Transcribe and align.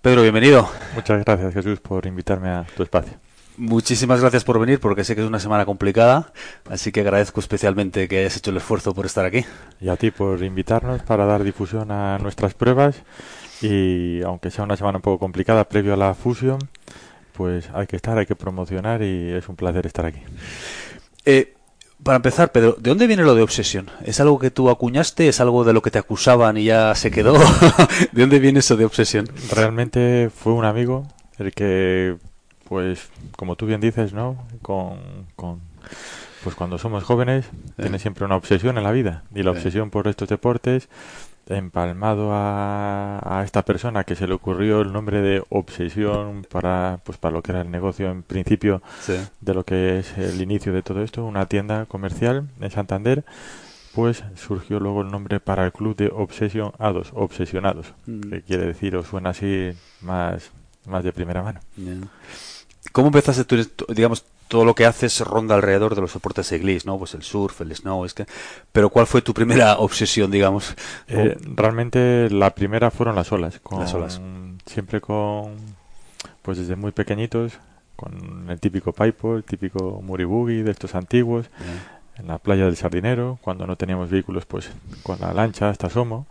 Pedro, 0.00 0.22
bienvenido. 0.22 0.70
Muchas 0.94 1.24
gracias, 1.24 1.52
Jesús, 1.52 1.80
por 1.80 2.06
invitarme 2.06 2.48
a 2.50 2.64
tu 2.76 2.84
espacio. 2.84 3.14
Muchísimas 3.56 4.20
gracias 4.20 4.44
por 4.44 4.60
venir, 4.60 4.78
porque 4.78 5.02
sé 5.02 5.16
que 5.16 5.22
es 5.22 5.26
una 5.26 5.40
semana 5.40 5.66
complicada, 5.66 6.32
así 6.70 6.92
que 6.92 7.00
agradezco 7.00 7.40
especialmente 7.40 8.06
que 8.06 8.20
hayas 8.20 8.36
hecho 8.36 8.52
el 8.52 8.58
esfuerzo 8.58 8.94
por 8.94 9.06
estar 9.06 9.24
aquí. 9.24 9.44
Y 9.80 9.88
a 9.88 9.96
ti 9.96 10.12
por 10.12 10.40
invitarnos 10.44 11.02
para 11.02 11.26
dar 11.26 11.42
difusión 11.42 11.90
a 11.90 12.16
nuestras 12.18 12.54
pruebas 12.54 13.02
y 13.60 14.22
aunque 14.22 14.52
sea 14.52 14.62
una 14.62 14.76
semana 14.76 14.98
un 14.98 15.02
poco 15.02 15.18
complicada 15.18 15.68
previo 15.68 15.94
a 15.94 15.96
la 15.96 16.14
fusión, 16.14 16.60
pues 17.32 17.68
hay 17.74 17.88
que 17.88 17.96
estar, 17.96 18.16
hay 18.16 18.26
que 18.26 18.36
promocionar 18.36 19.02
y 19.02 19.32
es 19.32 19.48
un 19.48 19.56
placer 19.56 19.84
estar 19.84 20.06
aquí. 20.06 20.20
Eh, 21.24 21.56
para 22.02 22.16
empezar, 22.16 22.52
Pedro, 22.52 22.76
¿de 22.78 22.90
dónde 22.90 23.06
viene 23.06 23.22
lo 23.22 23.34
de 23.34 23.42
obsesión? 23.42 23.90
¿Es 24.04 24.20
algo 24.20 24.38
que 24.38 24.50
tú 24.50 24.70
acuñaste? 24.70 25.28
¿Es 25.28 25.40
algo 25.40 25.64
de 25.64 25.72
lo 25.72 25.82
que 25.82 25.90
te 25.90 25.98
acusaban 25.98 26.56
y 26.56 26.64
ya 26.64 26.94
se 26.94 27.10
quedó? 27.10 27.34
¿De 28.12 28.22
dónde 28.22 28.38
viene 28.38 28.60
eso 28.60 28.76
de 28.76 28.84
obsesión? 28.84 29.28
Realmente 29.50 30.30
fue 30.34 30.52
un 30.52 30.64
amigo 30.64 31.06
el 31.38 31.52
que, 31.52 32.16
pues, 32.68 33.08
como 33.36 33.56
tú 33.56 33.66
bien 33.66 33.80
dices, 33.80 34.12
¿no? 34.12 34.46
Con, 34.62 35.26
con 35.36 35.60
pues 36.44 36.54
cuando 36.54 36.78
somos 36.78 37.02
jóvenes, 37.04 37.46
tiene 37.76 37.98
siempre 37.98 38.24
una 38.24 38.36
obsesión 38.36 38.78
en 38.78 38.84
la 38.84 38.92
vida. 38.92 39.24
Y 39.34 39.42
la 39.42 39.50
obsesión 39.50 39.90
por 39.90 40.06
estos 40.08 40.28
deportes 40.28 40.88
empalmado 41.48 42.30
a, 42.32 43.20
a, 43.40 43.44
esta 43.44 43.62
persona 43.64 44.04
que 44.04 44.14
se 44.16 44.26
le 44.26 44.34
ocurrió 44.34 44.80
el 44.82 44.92
nombre 44.92 45.20
de 45.22 45.42
obsesión 45.48 46.46
para 46.50 47.00
pues 47.04 47.18
para 47.18 47.32
lo 47.32 47.42
que 47.42 47.52
era 47.52 47.62
el 47.62 47.70
negocio 47.70 48.10
en 48.10 48.22
principio 48.22 48.82
Sí. 49.00 49.14
de 49.40 49.54
lo 49.54 49.64
que 49.64 49.98
es 49.98 50.16
el 50.18 50.40
inicio 50.40 50.72
de 50.72 50.82
todo 50.82 51.02
esto 51.02 51.24
una 51.24 51.46
tienda 51.46 51.86
comercial 51.86 52.48
en 52.60 52.70
Santander 52.70 53.24
pues 53.94 54.22
surgió 54.36 54.78
luego 54.78 55.02
el 55.02 55.10
nombre 55.10 55.40
para 55.40 55.64
el 55.64 55.72
club 55.72 55.96
de 55.96 56.10
Obsession 56.14 56.72
A2 56.78 57.08
obsesionados 57.14 57.92
Mm. 58.06 58.20
que 58.30 58.42
quiere 58.42 58.66
decir 58.66 58.94
o 58.96 59.02
suena 59.02 59.30
así 59.30 59.70
más 60.02 60.50
más 60.86 61.02
de 61.04 61.12
primera 61.12 61.42
mano 61.42 61.60
¿Cómo 62.92 63.08
empezaste 63.08 63.44
tú, 63.44 63.84
digamos, 63.92 64.24
todo 64.48 64.64
lo 64.64 64.74
que 64.74 64.86
haces 64.86 65.20
ronda 65.20 65.54
alrededor 65.54 65.94
de 65.94 66.00
los 66.00 66.14
deportes 66.14 66.50
inglés, 66.52 66.86
¿no? 66.86 66.98
Pues 66.98 67.14
el 67.14 67.22
surf, 67.22 67.60
el 67.60 67.74
snow, 67.74 68.04
es 68.04 68.14
que... 68.14 68.26
Pero 68.72 68.88
¿cuál 68.88 69.06
fue 69.06 69.22
tu 69.22 69.34
primera 69.34 69.74
obsesión, 69.78 70.30
digamos? 70.30 70.74
Eh, 71.06 71.36
realmente 71.54 72.28
la 72.30 72.54
primera 72.54 72.90
fueron 72.90 73.14
las 73.14 73.30
olas. 73.30 73.60
Con, 73.60 73.80
Las 73.80 73.94
olas. 73.94 74.20
Siempre 74.66 75.00
con, 75.00 75.54
pues 76.42 76.58
desde 76.58 76.76
muy 76.76 76.92
pequeñitos, 76.92 77.52
con 77.94 78.46
el 78.48 78.58
típico 78.58 78.92
paipo, 78.92 79.36
el 79.36 79.44
típico 79.44 80.00
muribugi 80.02 80.62
de 80.62 80.70
estos 80.70 80.94
antiguos, 80.94 81.46
en 82.16 82.26
la 82.26 82.38
playa 82.38 82.64
del 82.64 82.76
Sardinero, 82.76 83.38
cuando 83.42 83.66
no 83.66 83.76
teníamos 83.76 84.10
vehículos, 84.10 84.46
pues 84.46 84.70
con 85.02 85.20
la 85.20 85.32
lancha 85.32 85.68
hasta 85.68 85.90
Somo, 85.90 86.26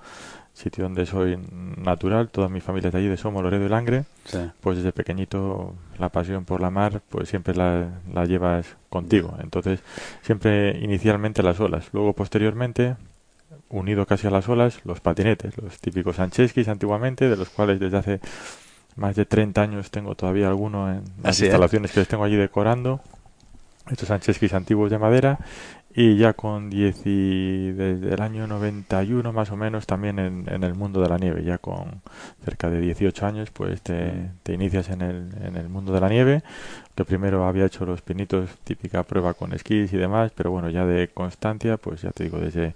sitio 0.58 0.84
donde 0.84 1.06
soy 1.06 1.38
natural, 1.78 2.30
toda 2.30 2.50
mi 2.50 2.60
familia 2.62 2.88
es 2.88 2.94
de 2.94 3.00
allí, 3.00 3.08
de 3.08 3.18
Somo, 3.18 3.42
Loredo 3.42 3.66
y 3.66 3.70
Langre, 3.70 4.06
Sí. 4.26 4.40
pues 4.62 4.78
desde 4.78 4.92
pequeñito 4.92 5.76
la 6.00 6.10
pasión 6.10 6.44
por 6.46 6.60
la 6.62 6.70
mar, 6.70 7.02
pues 7.10 7.30
siempre 7.30 7.56
la, 7.56 7.90
la 8.14 8.26
llevas 8.26 8.76
contigo. 8.90 9.38
Entonces, 9.42 9.80
siempre 10.22 10.78
inicialmente 10.80 11.44
las 11.44 11.60
olas, 11.60 11.90
luego 11.94 12.14
posteriormente, 12.14 12.96
unido 13.70 14.06
casi 14.06 14.28
a 14.28 14.32
las 14.32 14.48
olas, 14.50 14.80
los 14.86 15.00
patinetes, 15.00 15.58
los 15.58 15.80
típicos 15.80 16.16
Sancheskis 16.18 16.68
antiguamente, 16.68 17.30
de 17.30 17.36
los 17.38 17.50
cuales 17.50 17.80
desde 17.80 17.98
hace 17.98 18.20
más 18.96 19.16
de 19.16 19.26
30 19.26 19.62
años 19.62 19.92
tengo 19.92 20.16
todavía 20.16 20.48
alguno 20.48 20.90
en 20.92 21.04
las 21.22 21.36
Así, 21.36 21.46
instalaciones 21.46 21.92
que 21.92 22.00
les 22.00 22.08
tengo 22.10 22.24
allí 22.24 22.36
decorando. 22.36 23.00
Estos 23.90 24.08
Sancheskis 24.10 24.54
antiguos 24.54 24.90
de 24.92 24.98
madera 24.98 25.38
y 26.00 26.16
ya 26.16 26.34
con 26.34 26.70
10 26.70 27.02
y 27.06 27.72
desde 27.72 28.14
el 28.14 28.22
año 28.22 28.46
91 28.46 29.34
más 29.34 29.50
o 29.50 29.56
menos 29.56 29.88
también 29.88 30.20
en, 30.20 30.46
en 30.48 30.64
el 30.64 30.76
mundo 30.76 31.02
de 31.02 31.10
la 31.10 31.18
nieve, 31.18 31.44
ya 31.44 31.58
con 31.58 32.04
cerca 32.46 32.70
de 32.70 32.80
18 32.80 33.26
años 33.26 33.50
pues 33.50 33.82
te, 33.82 34.30
te 34.44 34.54
inicias 34.54 34.92
en 34.92 35.02
el, 35.02 35.30
en 35.42 35.56
el 35.56 35.70
mundo 35.70 35.94
de 35.94 36.00
la 36.00 36.08
nieve, 36.08 36.44
que 36.94 37.04
primero 37.04 37.48
había 37.48 37.66
hecho 37.66 37.84
los 37.84 38.04
pinitos, 38.04 38.48
típica 38.64 39.02
prueba 39.02 39.34
con 39.34 39.54
esquís 39.54 39.92
y 39.92 39.98
demás, 39.98 40.32
pero 40.36 40.52
bueno, 40.52 40.70
ya 40.70 40.86
de 40.86 41.08
constancia, 41.08 41.78
pues 41.78 42.04
ya 42.04 42.12
te 42.12 42.26
digo, 42.26 42.38
desde 42.38 42.76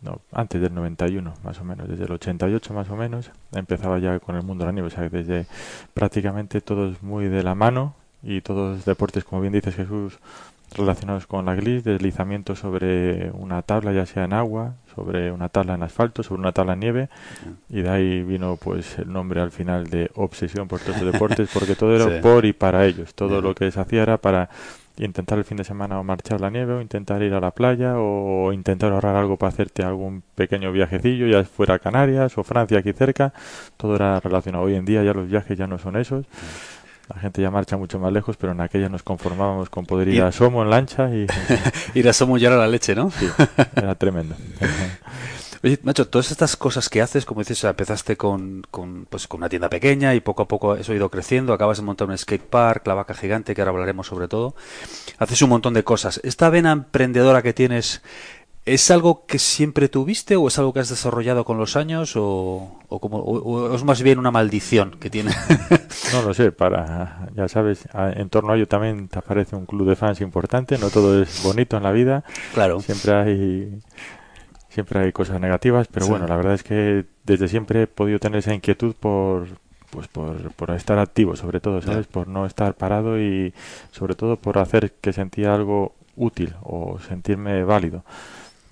no, 0.00 0.20
antes 0.30 0.60
del 0.60 0.72
91 0.74 1.34
más 1.42 1.58
o 1.58 1.64
menos, 1.64 1.88
desde 1.88 2.04
el 2.04 2.12
88 2.12 2.72
más 2.72 2.88
o 2.88 2.94
menos, 2.94 3.32
empezaba 3.52 3.98
ya 3.98 4.20
con 4.20 4.36
el 4.36 4.44
mundo 4.44 4.62
de 4.62 4.66
la 4.66 4.72
nieve, 4.72 4.86
o 4.86 4.90
sea, 4.92 5.08
desde 5.08 5.46
prácticamente 5.92 6.60
todos 6.60 7.02
muy 7.02 7.26
de 7.26 7.42
la 7.42 7.56
mano 7.56 7.96
y 8.22 8.42
todos 8.42 8.84
deportes, 8.84 9.24
como 9.24 9.42
bien 9.42 9.52
dices 9.52 9.74
Jesús, 9.74 10.20
relacionados 10.76 11.26
con 11.26 11.46
la 11.46 11.54
glis, 11.54 11.84
deslizamiento 11.84 12.56
sobre 12.56 13.30
una 13.30 13.62
tabla, 13.62 13.92
ya 13.92 14.06
sea 14.06 14.24
en 14.24 14.32
agua, 14.32 14.74
sobre 14.94 15.30
una 15.30 15.48
tabla 15.48 15.74
en 15.74 15.82
asfalto, 15.82 16.22
sobre 16.22 16.40
una 16.40 16.52
tabla 16.52 16.72
en 16.72 16.80
nieve, 16.80 17.08
y 17.68 17.82
de 17.82 17.90
ahí 17.90 18.22
vino 18.22 18.56
pues 18.56 18.98
el 18.98 19.12
nombre 19.12 19.40
al 19.40 19.50
final 19.50 19.86
de 19.88 20.10
obsesión 20.14 20.66
por 20.66 20.80
todos 20.80 21.00
los 21.00 21.12
deportes, 21.12 21.48
porque 21.52 21.74
todo 21.76 21.94
era 21.94 22.04
Sí. 22.16 22.20
por 22.22 22.44
y 22.44 22.52
para 22.52 22.86
ellos, 22.86 23.14
todo 23.14 23.40
lo 23.40 23.54
que 23.54 23.70
se 23.70 23.80
hacía 23.80 24.02
era 24.02 24.18
para 24.18 24.48
intentar 24.96 25.38
el 25.38 25.44
fin 25.44 25.56
de 25.56 25.64
semana 25.64 25.98
o 25.98 26.04
marchar 26.04 26.40
la 26.40 26.50
nieve, 26.50 26.74
o 26.74 26.80
intentar 26.80 27.22
ir 27.22 27.34
a 27.34 27.40
la 27.40 27.50
playa, 27.50 27.94
o 27.98 28.52
intentar 28.52 28.92
ahorrar 28.92 29.16
algo 29.16 29.36
para 29.36 29.48
hacerte 29.50 29.82
algún 29.82 30.22
pequeño 30.34 30.70
viajecillo, 30.72 31.26
ya 31.26 31.42
fuera 31.44 31.74
a 31.74 31.78
Canarias 31.80 32.36
o 32.38 32.44
Francia 32.44 32.78
aquí 32.78 32.92
cerca, 32.92 33.32
todo 33.76 33.96
era 33.96 34.20
relacionado. 34.20 34.64
Hoy 34.64 34.74
en 34.74 34.84
día 34.84 35.02
ya 35.02 35.12
los 35.12 35.28
viajes 35.28 35.56
ya 35.58 35.66
no 35.66 35.78
son 35.78 35.96
esos. 35.96 36.26
La 37.12 37.20
gente 37.20 37.42
ya 37.42 37.50
marcha 37.50 37.76
mucho 37.76 37.98
más 37.98 38.12
lejos, 38.12 38.36
pero 38.38 38.52
en 38.52 38.60
aquella 38.62 38.88
nos 38.88 39.02
conformábamos 39.02 39.68
con 39.68 39.84
poder 39.84 40.08
ir 40.08 40.14
Y- 40.14 40.20
a 40.20 40.32
Somo 40.32 40.62
en 40.62 40.70
lancha 40.70 41.10
y 41.14 41.26
Ir 41.94 42.08
a 42.08 42.12
Somo 42.12 42.38
ya 42.38 42.48
era 42.48 42.56
la 42.56 42.66
leche, 42.66 42.94
¿no? 42.94 43.10
sí, 43.10 43.28
era 43.76 43.94
tremendo. 43.94 44.34
Oye, 45.62 45.78
macho, 45.82 46.06
todas 46.08 46.30
estas 46.30 46.56
cosas 46.56 46.90
que 46.90 47.00
haces, 47.00 47.24
como 47.24 47.40
dices, 47.40 47.64
empezaste 47.64 48.18
con, 48.18 48.62
con, 48.70 49.06
pues, 49.08 49.26
con 49.26 49.38
una 49.40 49.48
tienda 49.48 49.70
pequeña 49.70 50.14
y 50.14 50.20
poco 50.20 50.42
a 50.42 50.48
poco 50.48 50.76
eso 50.76 50.92
ha 50.92 50.94
ido 50.94 51.10
creciendo. 51.10 51.54
Acabas 51.54 51.78
de 51.78 51.84
montar 51.84 52.06
un 52.08 52.18
skate 52.18 52.42
park, 52.44 52.86
la 52.86 52.92
vaca 52.92 53.14
gigante, 53.14 53.54
que 53.54 53.62
ahora 53.62 53.70
hablaremos 53.70 54.06
sobre 54.06 54.28
todo. 54.28 54.54
Haces 55.18 55.40
un 55.40 55.48
montón 55.48 55.72
de 55.72 55.82
cosas. 55.82 56.20
¿Esta 56.22 56.50
vena 56.50 56.70
emprendedora 56.72 57.40
que 57.40 57.54
tienes 57.54 58.02
es 58.66 58.90
algo 58.90 59.26
que 59.26 59.38
siempre 59.38 59.88
tuviste 59.88 60.36
o 60.36 60.48
es 60.48 60.58
algo 60.58 60.72
que 60.72 60.80
has 60.80 60.88
desarrollado 60.88 61.44
con 61.44 61.58
los 61.58 61.76
años 61.76 62.16
o, 62.16 62.78
o, 62.88 62.98
como, 63.00 63.18
o- 63.18 63.42
o 63.70 63.74
es 63.74 63.84
más 63.84 64.00
bien 64.02 64.18
una 64.18 64.30
maldición 64.30 64.96
que 65.00 65.10
tiene? 65.10 65.30
No 66.12 66.22
lo 66.22 66.34
sé, 66.34 66.52
para, 66.52 67.28
ya 67.34 67.48
sabes, 67.48 67.88
en 67.94 68.28
torno 68.30 68.52
a 68.52 68.56
ello 68.56 68.68
también 68.68 69.08
te 69.08 69.18
aparece 69.18 69.56
un 69.56 69.66
club 69.66 69.88
de 69.88 69.96
fans 69.96 70.20
importante, 70.20 70.78
no 70.78 70.90
todo 70.90 71.20
es 71.20 71.42
bonito 71.42 71.76
en 71.76 71.82
la 71.82 71.92
vida, 71.92 72.24
claro. 72.52 72.80
siempre 72.80 73.12
hay 73.14 73.78
siempre 74.68 75.00
hay 75.00 75.12
cosas 75.12 75.40
negativas, 75.40 75.88
pero 75.88 76.06
Sí. 76.06 76.10
bueno, 76.10 76.26
la 76.26 76.36
verdad 76.36 76.54
es 76.54 76.62
que 76.62 77.04
desde 77.24 77.48
siempre 77.48 77.82
he 77.82 77.86
podido 77.86 78.18
tener 78.18 78.38
esa 78.40 78.54
inquietud 78.54 78.94
por 78.98 79.46
pues 79.90 80.08
por, 80.08 80.50
por 80.52 80.70
estar 80.72 80.98
activo, 80.98 81.36
sobre 81.36 81.60
todo, 81.60 81.80
¿sabes? 81.80 82.06
Por 82.08 82.26
no 82.26 82.46
estar 82.46 82.74
parado 82.74 83.20
y 83.20 83.54
sobre 83.92 84.14
todo 84.16 84.36
por 84.36 84.58
hacer 84.58 84.92
que 85.00 85.12
sentía 85.12 85.54
algo 85.54 85.94
útil 86.16 86.54
o 86.64 86.98
sentirme 86.98 87.62
válido. 87.62 88.04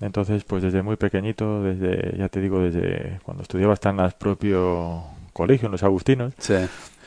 Entonces, 0.03 0.43
pues 0.43 0.61
desde 0.63 0.81
muy 0.83 0.95
pequeñito, 0.97 1.63
desde, 1.63 2.17
ya 2.17 2.27
te 2.29 2.41
digo, 2.41 2.59
desde 2.59 3.19
cuando 3.23 3.43
estudiaba 3.43 3.73
hasta 3.73 3.89
en 3.89 3.99
el 3.99 4.11
propio 4.11 5.03
colegio, 5.31 5.67
en 5.67 5.71
los 5.71 5.83
Agustinos, 5.83 6.33
Sí. 6.37 6.55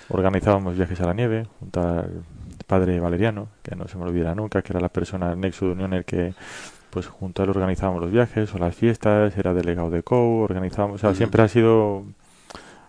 organizábamos 0.08 0.76
viajes 0.76 1.00
a 1.00 1.06
la 1.06 1.12
nieve 1.14 1.46
junto 1.60 1.81
al 1.81 2.22
padre 2.66 2.98
Valeriano, 3.00 3.48
que 3.62 3.76
no 3.76 3.87
se 3.87 3.98
me 3.98 4.04
olvidará 4.04 4.34
nunca, 4.34 4.62
que 4.62 4.72
era 4.72 4.81
la 4.81 4.88
persona, 4.88 5.34
nexo 5.37 5.66
de 5.66 5.72
unión, 5.72 5.93
el 5.93 6.04
que 6.04 6.34
pues 6.90 7.06
junto 7.06 7.43
a 7.43 7.44
él 7.44 7.50
organizábamos 7.50 8.00
los 8.00 8.10
viajes 8.10 8.54
o 8.54 8.58
las 8.58 8.75
fiestas, 8.75 9.37
era 9.37 9.52
delegado 9.52 9.90
de 9.90 10.02
COU, 10.02 10.40
organizábamos, 10.42 10.96
o 10.96 10.99
sea, 10.99 11.10
Ujú. 11.10 11.16
siempre 11.19 11.42
ha 11.42 11.49
sido, 11.49 12.04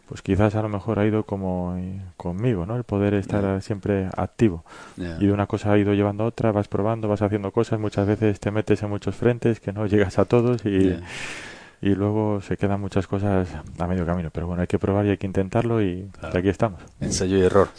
pues 0.08 0.22
quizás 0.22 0.56
a 0.56 0.62
lo 0.62 0.70
mejor 0.70 1.00
ha 1.00 1.06
ido 1.06 1.24
como 1.24 1.76
eh, 1.78 2.00
conmigo, 2.16 2.66
¿no? 2.66 2.76
El 2.76 2.84
poder 2.84 3.14
estar 3.14 3.62
siempre 3.62 4.10
activo. 4.16 4.64
Y 4.98 5.26
de 5.28 5.32
una 5.32 5.48
cosa 5.48 5.72
ha 5.74 5.78
ido 5.78 5.94
llevando 5.94 6.24
a 6.24 6.28
otra, 6.28 6.52
vas 6.52 6.68
probando, 6.68 7.08
vas 7.08 7.22
haciendo 7.22 7.52
cosas, 7.52 7.80
muchas 7.80 8.08
veces 8.08 8.40
te 8.40 8.52
metes 8.52 8.82
en 8.84 8.90
muchos 8.90 9.16
frentes 9.16 9.60
que 9.60 9.74
no 9.74 9.86
llegas 9.86 10.18
a 10.20 10.26
todos 10.26 10.66
y, 10.66 10.98
y 11.82 11.90
luego 11.96 12.42
se 12.42 12.58
quedan 12.58 12.80
muchas 12.82 13.06
cosas 13.08 13.48
a 13.78 13.88
medio 13.88 14.06
camino. 14.06 14.30
Pero 14.32 14.48
bueno, 14.48 14.62
hay 14.62 14.68
que 14.68 14.80
probar 14.80 15.06
y 15.06 15.10
hay 15.10 15.18
que 15.18 15.28
intentarlo 15.28 15.82
y 15.82 16.10
Claro. 16.20 16.40
aquí 16.40 16.50
estamos. 16.50 16.80
Ensayo 17.02 17.38
y 17.38 17.42
error. 17.42 17.70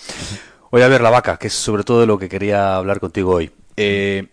Oye, 0.70 0.84
a 0.84 0.88
ver, 0.88 1.00
la 1.00 1.10
vaca, 1.10 1.38
que 1.38 1.46
es 1.46 1.54
sobre 1.54 1.82
todo 1.82 2.00
de 2.00 2.06
lo 2.06 2.18
que 2.18 2.28
quería 2.28 2.76
hablar 2.76 3.00
contigo 3.00 3.32
hoy. 3.34 3.50
Eh, 3.76 4.28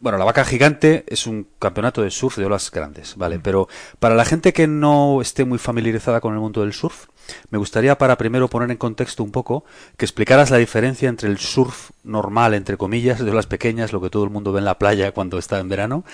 bueno, 0.00 0.16
la 0.18 0.24
vaca 0.24 0.44
gigante 0.44 1.04
es 1.08 1.26
un 1.26 1.46
campeonato 1.58 2.02
de 2.02 2.10
surf 2.10 2.38
de 2.38 2.46
olas 2.46 2.70
grandes, 2.70 3.16
¿vale? 3.16 3.38
Pero 3.38 3.68
para 3.98 4.14
la 4.14 4.24
gente 4.24 4.52
que 4.52 4.66
no 4.66 5.20
esté 5.20 5.44
muy 5.44 5.58
familiarizada 5.58 6.20
con 6.20 6.34
el 6.34 6.40
mundo 6.40 6.62
del 6.62 6.72
surf, 6.72 7.06
me 7.50 7.58
gustaría 7.58 7.96
para 7.98 8.16
primero 8.16 8.48
poner 8.48 8.70
en 8.70 8.76
contexto 8.76 9.22
un 9.22 9.30
poco 9.30 9.64
que 9.96 10.04
explicaras 10.04 10.50
la 10.50 10.58
diferencia 10.58 11.08
entre 11.08 11.28
el 11.28 11.38
surf 11.38 11.90
normal, 12.04 12.54
entre 12.54 12.76
comillas, 12.76 13.24
de 13.24 13.30
olas 13.30 13.46
pequeñas, 13.46 13.92
lo 13.92 14.00
que 14.00 14.10
todo 14.10 14.24
el 14.24 14.30
mundo 14.30 14.52
ve 14.52 14.58
en 14.60 14.64
la 14.64 14.78
playa 14.78 15.12
cuando 15.12 15.38
está 15.38 15.58
en 15.58 15.68
verano, 15.68 16.04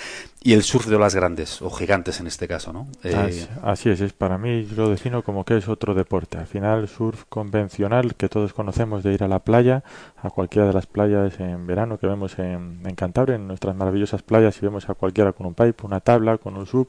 y 0.43 0.53
el 0.53 0.63
surf 0.63 0.87
de 0.87 0.97
olas 0.97 1.15
grandes, 1.15 1.63
o 1.63 1.71
gigantes 1.71 2.21
en 2.21 2.27
este 2.27 2.49
caso, 2.49 2.73
¿no? 2.73 2.89
Eh, 3.03 3.47
así, 3.63 3.91
es, 3.91 4.01
es, 4.01 4.13
para 4.13 4.39
mí 4.39 4.63
lo 4.77 4.89
defino 4.89 5.23
como 5.23 5.45
que 5.45 5.57
es 5.57 5.69
otro 5.69 5.95
deporte. 5.95 6.39
Al 6.39 6.47
final, 6.47 6.89
surf 6.89 7.25
convencional 7.29 8.15
que 8.15 8.29
todos 8.29 8.53
conocemos 8.53 9.03
de 9.03 9.15
ir 9.15 9.25
a 9.25 9.29
la 9.29 9.41
playa, 9.41 9.83
a 10.23 10.31
cualquiera 10.31 10.67
de 10.67 10.73
las 10.73 10.87
playas 10.87 11.39
en 11.41 11.67
verano 11.67 11.99
que 11.99 12.07
vemos 12.07 12.39
en, 12.39 12.81
en 12.85 12.95
Cantabria, 12.95 13.37
en 13.37 13.47
nuestras 13.47 13.75
maravillosas 13.77 14.23
playas, 14.23 14.57
y 14.59 14.61
vemos 14.61 14.89
a 14.89 14.95
cualquiera 14.95 15.33
con 15.33 15.47
un 15.47 15.55
pipe, 15.55 15.87
una 15.87 16.01
tabla, 16.01 16.39
con 16.39 16.57
un 16.57 16.67
sub, 16.67 16.89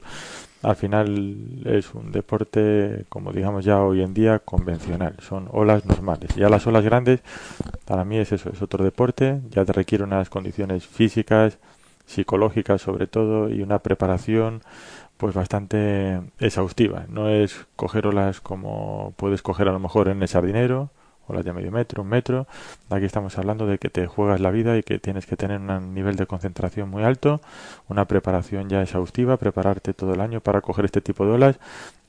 al 0.63 0.75
final 0.75 1.61
es 1.65 1.93
un 1.93 2.11
deporte, 2.11 3.05
como 3.09 3.31
digamos 3.31 3.63
ya 3.65 3.81
hoy 3.81 4.01
en 4.01 4.13
día, 4.13 4.39
convencional. 4.39 5.15
Son 5.19 5.47
olas 5.51 5.85
normales. 5.85 6.35
Ya 6.35 6.49
las 6.49 6.65
olas 6.67 6.83
grandes, 6.83 7.21
para 7.85 8.05
mí 8.05 8.17
es 8.17 8.31
eso, 8.31 8.49
es 8.49 8.61
otro 8.61 8.83
deporte. 8.83 9.41
Ya 9.51 9.65
te 9.65 9.73
requiere 9.73 10.03
unas 10.03 10.29
condiciones 10.29 10.85
físicas, 10.85 11.59
psicológicas 12.05 12.81
sobre 12.81 13.07
todo, 13.07 13.49
y 13.49 13.61
una 13.61 13.79
preparación 13.79 14.61
pues 15.17 15.33
bastante 15.33 16.21
exhaustiva. 16.39 17.05
No 17.09 17.29
es 17.29 17.65
coger 17.75 18.07
olas 18.07 18.41
como 18.41 19.13
puedes 19.17 19.41
coger 19.41 19.67
a 19.67 19.73
lo 19.73 19.79
mejor 19.79 20.09
en 20.09 20.21
el 20.21 20.27
sardinero, 20.27 20.89
las 21.35 21.45
de 21.45 21.53
medio 21.53 21.71
metro, 21.71 22.03
un 22.03 22.09
metro. 22.09 22.47
Aquí 22.89 23.05
estamos 23.05 23.37
hablando 23.37 23.67
de 23.67 23.77
que 23.77 23.89
te 23.89 24.07
juegas 24.07 24.39
la 24.39 24.51
vida 24.51 24.77
y 24.77 24.83
que 24.83 24.99
tienes 24.99 25.25
que 25.25 25.35
tener 25.35 25.59
un 25.59 25.93
nivel 25.93 26.15
de 26.15 26.25
concentración 26.25 26.89
muy 26.89 27.03
alto, 27.03 27.41
una 27.87 28.05
preparación 28.05 28.69
ya 28.69 28.81
exhaustiva, 28.81 29.37
prepararte 29.37 29.93
todo 29.93 30.13
el 30.13 30.21
año 30.21 30.41
para 30.41 30.61
coger 30.61 30.85
este 30.85 31.01
tipo 31.01 31.25
de 31.25 31.31
olas 31.31 31.59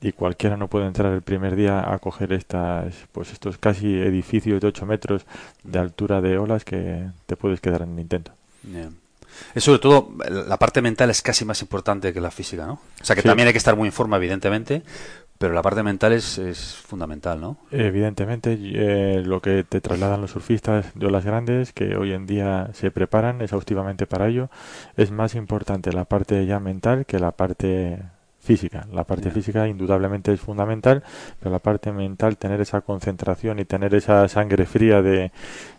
y 0.01 0.13
cualquiera 0.13 0.57
no 0.57 0.69
puede 0.69 0.87
entrar 0.87 1.13
el 1.13 1.23
primer 1.23 1.57
día 1.57 1.93
a 1.93 1.99
coger 1.99 2.33
estas, 2.33 2.95
pues 3.13 3.33
estos 3.33 3.59
casi 3.59 4.01
edificios 4.01 4.61
de 4.61 4.69
8 4.69 4.87
metros 4.87 5.27
de 5.65 5.79
altura 5.79 6.21
de 6.21 6.39
olas 6.39 6.65
que 6.65 7.09
te 7.27 7.37
puedes 7.37 7.61
quedar 7.61 7.83
en 7.83 7.95
el 7.95 8.01
intento. 8.01 8.33
Es 9.55 9.65
sobre 9.65 9.79
todo, 9.79 10.11
la 10.29 10.57
parte 10.57 10.83
mental 10.83 11.11
es 11.11 11.23
casi 11.23 11.45
más 11.45 11.61
importante 11.63 12.13
que 12.13 12.21
la 12.21 12.31
física, 12.31 12.67
¿no? 12.67 12.81
O 13.01 13.05
sea 13.05 13.15
que 13.15 13.23
también 13.23 13.47
hay 13.47 13.55
que 13.55 13.59
estar 13.59 13.77
muy 13.77 13.89
en 13.89 13.93
forma, 13.93 14.17
evidentemente, 14.17 14.83
pero 15.39 15.55
la 15.55 15.63
parte 15.63 15.83
mental 15.83 16.13
es, 16.13 16.39
es 16.39 16.75
fundamental, 16.75 17.41
¿no? 17.41 17.57
Evidentemente, 17.71 18.59
eh, 18.61 19.23
lo 19.25 19.41
que 19.41 19.65
te 19.65 19.81
trasladan 19.81 20.21
los 20.21 20.33
surfistas 20.33 20.93
de 20.95 21.07
olas 21.07 21.25
grandes, 21.25 21.73
que 21.73 21.97
hoy 21.97 22.13
en 22.13 22.27
día 22.27 22.71
se 22.75 22.91
preparan 22.91 23.41
exhaustivamente 23.41 24.07
para 24.07 24.29
ello, 24.29 24.51
es 24.97 25.11
más 25.13 25.35
importante 25.37 25.93
la 25.93 26.05
parte 26.05 26.45
ya 26.45 26.59
mental 26.59 27.07
que 27.07 27.21
la 27.21 27.33
parte 27.33 28.01
física. 28.49 28.87
La 28.93 29.05
parte 29.05 29.31
física 29.31 29.69
indudablemente 29.69 30.33
es 30.33 30.41
fundamental, 30.41 31.03
pero 31.39 31.51
la 31.51 31.59
parte 31.59 31.93
mental, 31.93 32.39
tener 32.39 32.61
esa 32.61 32.81
concentración 32.81 33.59
y 33.59 33.67
tener 33.67 33.95
esa 33.95 34.27
sangre 34.29 34.65
fría 34.65 35.03
de 35.03 35.33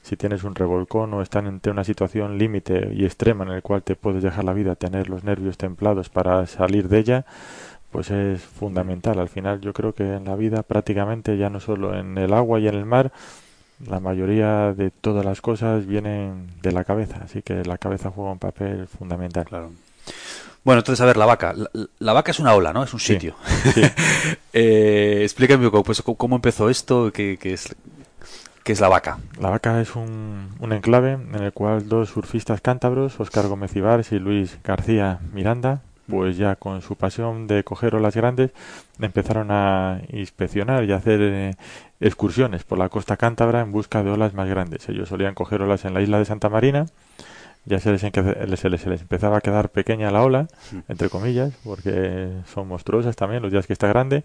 si 0.03 0.15
tienes 0.15 0.43
un 0.43 0.53
revolcón 0.53 1.13
o 1.15 1.21
están 1.21 1.47
ante 1.47 1.71
una 1.71 1.83
situación 1.83 2.37
límite 2.37 2.91
y 2.93 3.05
extrema 3.05 3.43
en 3.43 3.51
el 3.51 3.63
cual 3.63 3.81
te 3.81 3.95
puedes 3.95 4.21
dejar 4.21 4.43
la 4.43 4.53
vida, 4.53 4.75
tener 4.75 5.09
los 5.09 5.23
nervios 5.23 5.57
templados 5.57 6.09
para 6.09 6.45
salir 6.45 6.89
de 6.89 6.99
ella, 6.99 7.25
pues 7.91 8.11
es 8.11 8.41
fundamental. 8.41 9.19
Al 9.19 9.29
final 9.29 9.61
yo 9.61 9.73
creo 9.73 9.93
que 9.93 10.13
en 10.13 10.25
la 10.25 10.35
vida 10.35 10.63
prácticamente 10.63 11.37
ya 11.37 11.49
no 11.49 11.59
solo 11.59 11.97
en 11.97 12.17
el 12.17 12.33
agua 12.33 12.59
y 12.59 12.67
en 12.67 12.75
el 12.75 12.85
mar, 12.85 13.11
la 13.85 13.99
mayoría 13.99 14.73
de 14.73 14.91
todas 14.91 15.25
las 15.25 15.41
cosas 15.41 15.85
vienen 15.85 16.51
de 16.61 16.71
la 16.71 16.83
cabeza, 16.83 17.21
así 17.23 17.41
que 17.41 17.63
la 17.63 17.77
cabeza 17.77 18.11
juega 18.11 18.31
un 18.31 18.39
papel 18.39 18.87
fundamental. 18.87 19.45
Claro. 19.45 19.71
Bueno, 20.63 20.79
entonces, 20.79 21.01
a 21.01 21.05
ver, 21.05 21.17
la 21.17 21.25
vaca. 21.25 21.55
La, 21.99 22.13
vaca 22.13 22.31
es 22.31 22.39
una 22.39 22.53
ola, 22.53 22.73
¿no? 22.73 22.83
Es 22.83 22.93
un 22.93 22.99
sitio. 22.99 23.35
eh, 24.53 25.21
explícame 25.23 25.65
un 25.65 25.71
poco, 25.71 25.83
pues, 25.83 26.01
cómo 26.01 26.35
empezó 26.35 26.69
esto, 26.69 27.11
qué, 27.13 27.39
es, 27.41 27.75
qué 28.63 28.73
es 28.73 28.79
la 28.81 28.89
vaca. 28.89 29.19
La 29.39 29.49
vaca 29.49 29.79
es 29.81 29.95
un, 29.95 30.49
un, 30.59 30.73
enclave 30.73 31.13
en 31.13 31.35
el 31.35 31.53
cual 31.53 31.87
dos 31.87 32.09
surfistas 32.09 32.59
cántabros, 32.59 33.19
Oscar 33.19 33.47
Gómez 33.47 33.75
Ibars 33.75 34.11
y 34.11 34.19
Luis 34.19 34.59
García 34.63 35.19
Miranda, 35.33 35.81
pues 36.09 36.37
ya 36.37 36.55
con 36.55 36.81
su 36.81 36.95
pasión 36.95 37.47
de 37.47 37.63
coger 37.63 37.95
olas 37.95 38.15
grandes 38.15 38.51
empezaron 38.99 39.51
a 39.51 40.01
inspeccionar 40.11 40.83
y 40.83 40.91
hacer 40.91 41.19
eh, 41.21 41.55
excursiones 41.99 42.63
por 42.63 42.77
la 42.77 42.89
costa 42.89 43.17
cántabra 43.17 43.61
en 43.61 43.71
busca 43.71 44.03
de 44.03 44.11
olas 44.11 44.33
más 44.33 44.49
grandes. 44.49 44.87
Ellos 44.89 45.09
solían 45.09 45.35
coger 45.35 45.61
olas 45.61 45.85
en 45.85 45.93
la 45.93 46.01
isla 46.01 46.19
de 46.19 46.25
Santa 46.25 46.49
Marina, 46.49 46.85
ya 47.65 47.79
se 47.79 47.91
les, 47.91 48.01
se 48.01 48.69
les, 48.69 49.01
empezaba 49.01 49.37
a 49.37 49.41
quedar 49.41 49.69
pequeña 49.69 50.11
la 50.11 50.23
ola, 50.23 50.47
entre 50.87 51.09
comillas, 51.09 51.53
porque 51.63 52.29
son 52.53 52.67
monstruosas 52.67 53.15
también 53.15 53.43
los 53.43 53.51
días 53.51 53.67
que 53.67 53.73
está 53.73 53.87
grande, 53.87 54.23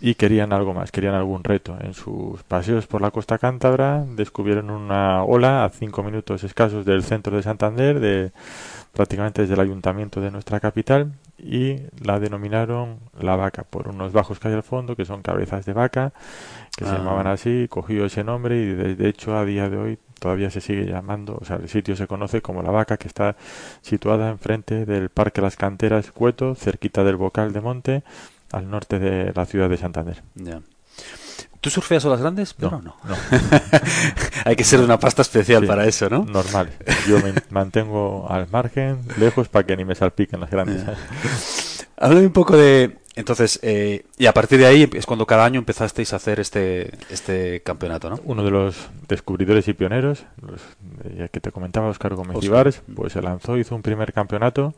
y 0.00 0.14
querían 0.14 0.52
algo 0.52 0.72
más, 0.72 0.90
querían 0.90 1.14
algún 1.14 1.44
reto. 1.44 1.76
En 1.80 1.92
sus 1.92 2.42
paseos 2.44 2.86
por 2.86 3.02
la 3.02 3.10
costa 3.10 3.38
cántabra 3.38 4.04
descubrieron 4.16 4.70
una 4.70 5.24
ola 5.24 5.64
a 5.64 5.68
cinco 5.68 6.02
minutos 6.02 6.42
escasos 6.42 6.86
del 6.86 7.02
centro 7.02 7.36
de 7.36 7.42
Santander, 7.42 8.00
de 8.00 8.32
prácticamente 8.92 9.42
desde 9.42 9.54
el 9.54 9.60
ayuntamiento 9.60 10.20
de 10.20 10.30
nuestra 10.30 10.60
capital 10.60 11.12
y 11.38 11.76
la 12.02 12.20
denominaron 12.20 12.98
la 13.18 13.36
vaca 13.36 13.64
por 13.64 13.88
unos 13.88 14.12
bajos 14.12 14.38
que 14.38 14.48
hay 14.48 14.54
al 14.54 14.62
fondo 14.62 14.96
que 14.96 15.04
son 15.04 15.22
cabezas 15.22 15.64
de 15.64 15.72
vaca 15.72 16.12
que 16.76 16.84
se 16.84 16.90
ah. 16.90 16.98
llamaban 16.98 17.26
así 17.26 17.66
cogió 17.70 18.04
ese 18.04 18.24
nombre 18.24 18.60
y 18.60 18.66
de, 18.66 19.08
hecho 19.08 19.36
a 19.36 19.44
día 19.44 19.68
de 19.68 19.76
hoy 19.76 19.98
todavía 20.18 20.50
se 20.50 20.60
sigue 20.60 20.86
llamando 20.86 21.38
o 21.40 21.44
sea 21.44 21.56
el 21.56 21.68
sitio 21.68 21.96
se 21.96 22.06
conoce 22.06 22.42
como 22.42 22.62
la 22.62 22.70
vaca 22.70 22.96
que 22.96 23.08
está 23.08 23.36
situada 23.80 24.28
enfrente 24.30 24.84
del 24.84 25.08
parque 25.08 25.40
Las 25.40 25.56
Canteras 25.56 26.10
Cueto 26.12 26.54
cerquita 26.54 27.04
del 27.04 27.16
Bocal 27.16 27.52
de 27.52 27.60
Monte 27.60 28.02
al 28.52 28.68
norte 28.68 28.98
de 28.98 29.32
la 29.32 29.46
ciudad 29.46 29.70
de 29.70 29.76
Santander 29.76 30.22
¿Tú 31.60 31.68
surfeas 31.68 32.04
olas 32.06 32.20
grandes? 32.20 32.54
No, 32.58 32.80
no. 32.82 32.96
Hay 34.46 34.56
que 34.56 34.64
ser 34.64 34.78
de 34.78 34.86
una 34.86 34.98
pasta 34.98 35.20
especial 35.20 35.66
para 35.66 35.86
eso, 35.86 36.08
¿no? 36.08 36.24
Normal. 36.24 36.70
Yo 37.06 37.20
me 37.20 37.34
mantengo 37.50 38.26
al 38.30 38.48
margen, 38.50 39.00
lejos, 39.18 39.48
para 39.48 39.66
que 39.66 39.76
ni 39.76 39.84
me 39.84 39.94
salpiquen 39.94 40.40
las 40.40 40.50
grandes. 40.50 40.82
Háblame 41.98 42.26
un 42.26 42.32
poco 42.32 42.56
de... 42.56 42.96
Entonces, 43.14 43.58
eh, 43.62 44.06
y 44.16 44.24
a 44.24 44.32
partir 44.32 44.58
de 44.58 44.66
ahí 44.66 44.88
es 44.94 45.04
cuando 45.04 45.26
cada 45.26 45.44
año 45.44 45.58
empezasteis 45.58 46.14
a 46.14 46.16
hacer 46.16 46.40
este, 46.40 46.92
este 47.10 47.60
campeonato, 47.60 48.08
¿no? 48.08 48.20
Uno 48.24 48.42
de 48.42 48.50
los 48.50 48.76
descubridores 49.08 49.68
y 49.68 49.74
pioneros, 49.74 50.24
los, 50.40 50.62
ya 51.18 51.28
que 51.28 51.40
te 51.40 51.52
comentaba, 51.52 51.88
Oscar 51.88 52.14
Gómez 52.14 52.42
Ibares, 52.42 52.80
pues 52.96 53.12
se 53.12 53.20
lanzó, 53.20 53.58
hizo 53.58 53.74
un 53.74 53.82
primer 53.82 54.14
campeonato 54.14 54.74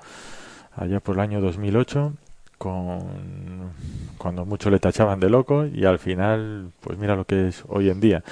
allá 0.74 0.98
por 0.98 1.16
el 1.16 1.20
año 1.20 1.40
2008 1.40 2.14
con 2.62 3.72
cuando 4.18 4.46
muchos 4.46 4.70
le 4.70 4.78
tachaban 4.78 5.18
de 5.18 5.28
loco 5.28 5.66
y 5.66 5.84
al 5.84 5.98
final 5.98 6.70
pues 6.80 6.96
mira 6.96 7.16
lo 7.16 7.24
que 7.24 7.48
es 7.48 7.64
hoy 7.66 7.90
en 7.90 7.98
día 7.98 8.22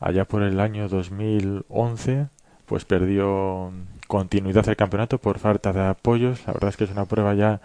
allá 0.00 0.24
por 0.24 0.42
el 0.42 0.58
año 0.58 0.88
2011 0.88 2.26
pues 2.66 2.84
perdió 2.84 3.70
continuidad 4.08 4.68
el 4.68 4.74
campeonato 4.74 5.18
por 5.18 5.38
falta 5.38 5.72
de 5.72 5.86
apoyos 5.86 6.44
la 6.48 6.54
verdad 6.54 6.70
es 6.70 6.76
que 6.76 6.82
es 6.82 6.90
una 6.90 7.04
prueba 7.04 7.34
ya 7.34 7.60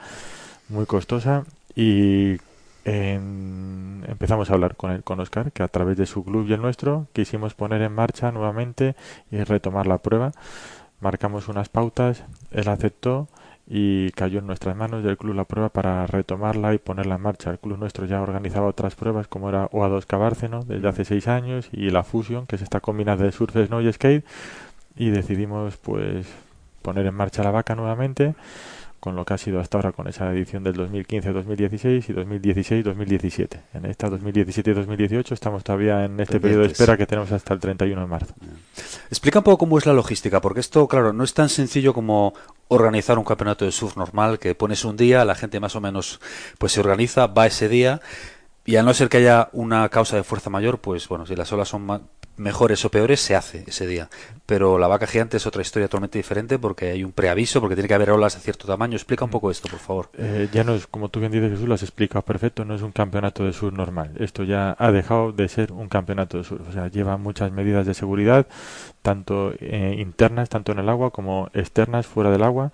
muy 0.69 0.85
costosa 0.85 1.43
y 1.75 2.37
empezamos 2.85 4.49
a 4.49 4.53
hablar 4.53 4.75
con 4.75 4.91
él, 4.91 5.03
con 5.03 5.19
Oscar, 5.19 5.51
que 5.51 5.61
a 5.61 5.67
través 5.67 5.97
de 5.97 6.07
su 6.07 6.23
club 6.23 6.47
y 6.47 6.53
el 6.53 6.61
nuestro 6.61 7.05
quisimos 7.13 7.53
poner 7.53 7.81
en 7.83 7.93
marcha 7.93 8.31
nuevamente 8.31 8.95
y 9.29 9.43
retomar 9.43 9.85
la 9.85 9.99
prueba. 9.99 10.31
Marcamos 10.99 11.47
unas 11.47 11.69
pautas, 11.69 12.23
él 12.49 12.67
aceptó 12.67 13.27
y 13.73 14.11
cayó 14.11 14.39
en 14.39 14.47
nuestras 14.47 14.75
manos 14.75 15.01
del 15.01 15.17
club 15.17 15.33
la 15.33 15.45
prueba 15.45 15.69
para 15.69 16.05
retomarla 16.05 16.73
y 16.73 16.77
ponerla 16.77 17.15
en 17.15 17.21
marcha. 17.21 17.51
El 17.51 17.59
club 17.59 17.77
nuestro 17.77 18.05
ya 18.05 18.21
organizaba 18.21 18.67
otras 18.67 18.95
pruebas 18.95 19.29
como 19.29 19.47
era 19.47 19.69
OA2 19.69 20.05
Cabárceno 20.05 20.63
desde 20.65 20.89
hace 20.89 21.05
seis 21.05 21.29
años 21.29 21.69
y 21.71 21.89
la 21.89 22.03
Fusion, 22.03 22.45
que 22.47 22.57
es 22.57 22.61
esta 22.61 22.81
combinada 22.81 23.23
de 23.23 23.31
surf, 23.31 23.55
snow 23.55 23.79
y 23.79 23.93
skate 23.93 24.25
y 24.97 25.09
decidimos 25.09 25.77
pues 25.77 26.27
poner 26.81 27.05
en 27.05 27.15
marcha 27.15 27.43
la 27.43 27.51
vaca 27.51 27.73
nuevamente 27.75 28.35
con 29.01 29.15
lo 29.15 29.25
que 29.25 29.33
ha 29.33 29.37
sido 29.39 29.59
hasta 29.59 29.79
ahora 29.79 29.91
con 29.93 30.07
esa 30.07 30.31
edición 30.31 30.63
del 30.63 30.75
2015-2016 30.75 32.05
y 32.07 32.13
2016-2017. 32.13 33.59
En 33.73 33.85
esta 33.85 34.07
2017-2018 34.09 35.31
estamos 35.31 35.63
todavía 35.63 36.05
en 36.05 36.19
este 36.19 36.39
periodo 36.39 36.61
de 36.61 36.67
espera 36.67 36.95
que 36.95 37.07
tenemos 37.07 37.31
hasta 37.31 37.55
el 37.55 37.59
31 37.59 37.99
de 37.99 38.07
marzo. 38.07 38.35
Explica 39.09 39.39
un 39.39 39.43
poco 39.43 39.57
cómo 39.57 39.79
es 39.79 39.87
la 39.87 39.93
logística, 39.93 40.39
porque 40.39 40.59
esto, 40.59 40.87
claro, 40.87 41.13
no 41.13 41.23
es 41.23 41.33
tan 41.33 41.49
sencillo 41.49 41.95
como 41.95 42.35
organizar 42.67 43.17
un 43.17 43.25
campeonato 43.25 43.65
de 43.65 43.71
surf 43.71 43.97
normal, 43.97 44.37
que 44.37 44.53
pones 44.53 44.85
un 44.85 44.95
día, 44.97 45.25
la 45.25 45.33
gente 45.33 45.59
más 45.59 45.75
o 45.75 45.81
menos 45.81 46.21
pues 46.59 46.73
se 46.73 46.79
organiza, 46.79 47.25
va 47.25 47.47
ese 47.47 47.69
día, 47.69 48.01
y 48.65 48.75
a 48.75 48.83
no 48.83 48.93
ser 48.93 49.09
que 49.09 49.17
haya 49.17 49.49
una 49.51 49.89
causa 49.89 50.15
de 50.15 50.23
fuerza 50.23 50.51
mayor, 50.51 50.77
pues 50.77 51.07
bueno, 51.07 51.25
si 51.25 51.35
las 51.35 51.51
olas 51.51 51.69
son 51.69 51.87
mejores 52.41 52.83
o 52.85 52.91
peores, 52.91 53.21
se 53.21 53.35
hace 53.35 53.63
ese 53.67 53.87
día. 53.87 54.09
Pero 54.45 54.77
la 54.77 54.87
vaca 54.87 55.07
gigante 55.07 55.37
es 55.37 55.47
otra 55.47 55.61
historia 55.61 55.87
totalmente 55.87 56.19
diferente 56.19 56.59
porque 56.59 56.91
hay 56.91 57.03
un 57.03 57.11
preaviso, 57.11 57.61
porque 57.61 57.75
tiene 57.75 57.87
que 57.87 57.93
haber 57.93 58.11
olas 58.11 58.35
de 58.35 58.41
cierto 58.41 58.67
tamaño. 58.67 58.95
Explica 58.95 59.23
un 59.23 59.31
poco 59.31 59.51
esto, 59.51 59.69
por 59.69 59.79
favor. 59.79 60.09
Eh, 60.17 60.49
ya 60.51 60.63
no 60.63 60.75
es, 60.75 60.87
como 60.87 61.09
tú 61.09 61.19
bien 61.19 61.31
dices, 61.31 61.51
Jesús, 61.51 61.67
lo 61.67 61.75
has 61.75 61.83
explicado 61.83 62.23
perfecto, 62.23 62.65
no 62.65 62.75
es 62.75 62.81
un 62.81 62.91
campeonato 62.91 63.45
de 63.45 63.53
sur 63.53 63.71
normal. 63.71 64.11
Esto 64.19 64.43
ya 64.43 64.75
ha 64.77 64.91
dejado 64.91 65.31
de 65.31 65.47
ser 65.47 65.71
un 65.71 65.87
campeonato 65.87 66.37
de 66.37 66.43
sur. 66.43 66.61
O 66.67 66.71
sea, 66.71 66.87
lleva 66.89 67.17
muchas 67.17 67.51
medidas 67.51 67.85
de 67.85 67.93
seguridad, 67.93 68.47
tanto 69.01 69.53
eh, 69.59 69.95
internas, 69.99 70.49
tanto 70.49 70.71
en 70.71 70.79
el 70.79 70.89
agua, 70.89 71.11
como 71.11 71.49
externas, 71.53 72.07
fuera 72.07 72.31
del 72.31 72.43
agua 72.43 72.71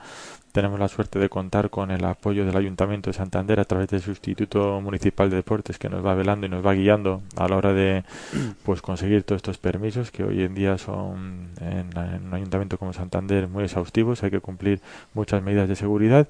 tenemos 0.58 0.80
la 0.80 0.88
suerte 0.88 1.20
de 1.20 1.30
contar 1.30 1.70
con 1.70 1.92
el 1.92 2.04
apoyo 2.04 2.44
del 2.44 2.58
Ayuntamiento 2.58 3.12
de 3.12 3.14
Santander 3.14 3.60
a 3.60 3.66
través 3.66 3.90
del 3.90 4.02
Sustituto 4.02 4.82
Municipal 4.82 5.30
de 5.30 5.36
Deportes 5.36 5.78
que 5.78 5.88
nos 5.88 6.04
va 6.04 6.16
velando 6.16 6.48
y 6.48 6.50
nos 6.50 6.66
va 6.66 6.74
guiando 6.74 7.22
a 7.36 7.48
la 7.48 7.58
hora 7.58 7.74
de 7.74 8.04
pues 8.66 8.82
conseguir 8.82 9.22
todos 9.22 9.38
estos 9.38 9.60
permisos 9.60 10.10
que 10.10 10.24
hoy 10.24 10.42
en 10.42 10.56
día 10.56 10.80
son 10.80 11.52
en, 11.62 11.96
un 11.96 12.34
ayuntamiento 12.34 12.80
como 12.80 12.92
Santander 12.92 13.48
muy 13.48 13.66
exhaustivos, 13.66 14.24
hay 14.24 14.32
que 14.32 14.40
cumplir 14.40 14.82
muchas 15.14 15.44
medidas 15.44 15.70
de 15.70 15.76
seguridad 15.76 16.28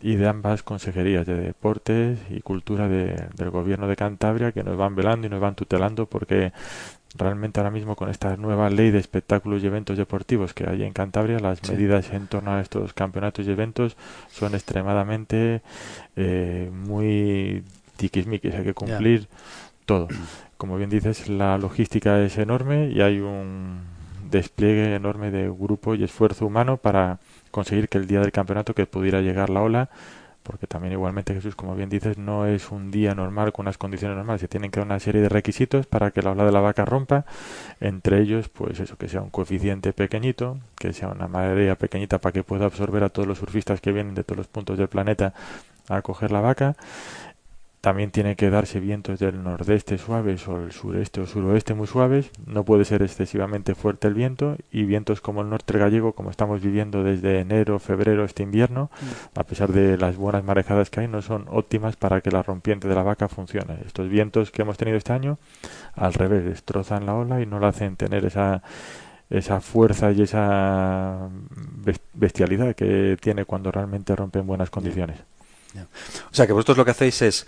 y 0.00 0.14
de 0.14 0.28
ambas 0.28 0.62
consejerías 0.62 1.26
de 1.26 1.34
deportes 1.34 2.18
y 2.30 2.40
cultura 2.40 2.88
del 2.88 3.50
gobierno 3.50 3.86
de 3.86 3.96
Cantabria 3.96 4.52
que 4.52 4.64
nos 4.64 4.78
van 4.78 4.94
velando 4.94 5.26
y 5.26 5.30
nos 5.30 5.40
van 5.40 5.56
tutelando 5.56 6.06
porque 6.06 6.52
realmente 7.16 7.60
ahora 7.60 7.70
mismo 7.70 7.96
con 7.96 8.10
esta 8.10 8.36
nueva 8.36 8.70
ley 8.70 8.90
de 8.90 8.98
espectáculos 8.98 9.62
y 9.62 9.66
eventos 9.66 9.96
deportivos 9.96 10.54
que 10.54 10.68
hay 10.68 10.82
en 10.82 10.92
Cantabria, 10.92 11.38
las 11.38 11.68
medidas 11.68 12.12
en 12.12 12.26
torno 12.26 12.52
a 12.52 12.60
estos 12.60 12.92
campeonatos 12.92 13.46
y 13.46 13.50
eventos 13.50 13.96
son 14.30 14.54
extremadamente 14.54 15.62
eh, 16.16 16.70
muy 16.72 17.64
tiquismiquis, 17.96 18.54
hay 18.54 18.64
que 18.64 18.74
cumplir 18.74 19.28
todo. 19.86 20.08
Como 20.58 20.76
bien 20.76 20.90
dices, 20.90 21.28
la 21.28 21.56
logística 21.56 22.20
es 22.20 22.36
enorme 22.36 22.90
y 22.90 23.00
hay 23.00 23.20
un 23.20 23.80
despliegue 24.30 24.94
enorme 24.94 25.30
de 25.30 25.48
grupo 25.48 25.94
y 25.94 26.04
esfuerzo 26.04 26.46
humano 26.46 26.76
para 26.76 27.18
conseguir 27.50 27.88
que 27.88 27.98
el 27.98 28.06
día 28.06 28.20
del 28.20 28.32
campeonato 28.32 28.74
que 28.74 28.86
pudiera 28.86 29.20
llegar 29.20 29.50
la 29.50 29.62
ola 29.62 29.90
porque 30.42 30.66
también 30.66 30.92
igualmente 30.92 31.34
Jesús, 31.34 31.54
como 31.54 31.74
bien 31.74 31.88
dices, 31.88 32.18
no 32.18 32.46
es 32.46 32.70
un 32.70 32.90
día 32.90 33.14
normal 33.14 33.52
con 33.52 33.64
unas 33.64 33.78
condiciones 33.78 34.16
normales, 34.16 34.40
se 34.40 34.48
tienen 34.48 34.70
que 34.70 34.80
dar 34.80 34.86
una 34.86 35.00
serie 35.00 35.20
de 35.20 35.28
requisitos 35.28 35.86
para 35.86 36.10
que 36.10 36.22
la 36.22 36.32
ola 36.32 36.44
de 36.44 36.52
la 36.52 36.60
vaca 36.60 36.84
rompa, 36.84 37.26
entre 37.80 38.20
ellos, 38.20 38.48
pues 38.48 38.80
eso, 38.80 38.96
que 38.96 39.08
sea 39.08 39.20
un 39.20 39.30
coeficiente 39.30 39.92
pequeñito, 39.92 40.58
que 40.76 40.92
sea 40.92 41.08
una 41.08 41.28
marea 41.28 41.76
pequeñita 41.76 42.18
para 42.18 42.32
que 42.32 42.42
pueda 42.42 42.66
absorber 42.66 43.04
a 43.04 43.08
todos 43.10 43.28
los 43.28 43.38
surfistas 43.38 43.80
que 43.80 43.92
vienen 43.92 44.14
de 44.14 44.24
todos 44.24 44.38
los 44.38 44.48
puntos 44.48 44.78
del 44.78 44.88
planeta 44.88 45.34
a 45.88 46.02
coger 46.02 46.30
la 46.30 46.40
vaca, 46.40 46.76
también 47.80 48.10
tiene 48.10 48.34
que 48.34 48.50
darse 48.50 48.80
vientos 48.80 49.20
del 49.20 49.42
nordeste 49.42 49.98
suaves 49.98 50.48
o 50.48 50.56
el 50.56 50.72
sureste 50.72 51.20
o 51.20 51.26
suroeste 51.26 51.74
muy 51.74 51.86
suaves. 51.86 52.30
No 52.44 52.64
puede 52.64 52.84
ser 52.84 53.02
excesivamente 53.02 53.74
fuerte 53.74 54.08
el 54.08 54.14
viento 54.14 54.56
y 54.72 54.82
vientos 54.82 55.20
como 55.20 55.42
el 55.42 55.50
norte 55.50 55.78
gallego, 55.78 56.12
como 56.12 56.30
estamos 56.30 56.60
viviendo 56.60 57.04
desde 57.04 57.40
enero, 57.40 57.78
febrero, 57.78 58.24
este 58.24 58.42
invierno, 58.42 58.90
mm. 59.00 59.38
a 59.38 59.44
pesar 59.44 59.72
de 59.72 59.96
las 59.96 60.16
buenas 60.16 60.42
marejadas 60.42 60.90
que 60.90 61.00
hay, 61.00 61.08
no 61.08 61.22
son 61.22 61.46
óptimas 61.48 61.96
para 61.96 62.20
que 62.20 62.30
la 62.30 62.42
rompiente 62.42 62.88
de 62.88 62.94
la 62.94 63.02
vaca 63.02 63.28
funcione. 63.28 63.78
Estos 63.86 64.08
vientos 64.08 64.50
que 64.50 64.62
hemos 64.62 64.76
tenido 64.76 64.98
este 64.98 65.12
año, 65.12 65.38
al 65.94 66.14
revés, 66.14 66.44
destrozan 66.44 67.06
la 67.06 67.14
ola 67.14 67.40
y 67.40 67.46
no 67.46 67.60
la 67.60 67.68
hacen 67.68 67.96
tener 67.96 68.24
esa 68.24 68.62
esa 69.30 69.60
fuerza 69.60 70.10
y 70.12 70.22
esa 70.22 71.28
bestialidad 72.14 72.74
que 72.74 73.18
tiene 73.20 73.44
cuando 73.44 73.70
realmente 73.70 74.16
rompe 74.16 74.38
en 74.38 74.46
buenas 74.46 74.70
condiciones. 74.70 75.18
O 76.30 76.34
sea 76.34 76.46
que 76.46 76.52
vosotros 76.52 76.78
lo 76.78 76.84
que 76.84 76.92
hacéis 76.92 77.22
es 77.22 77.46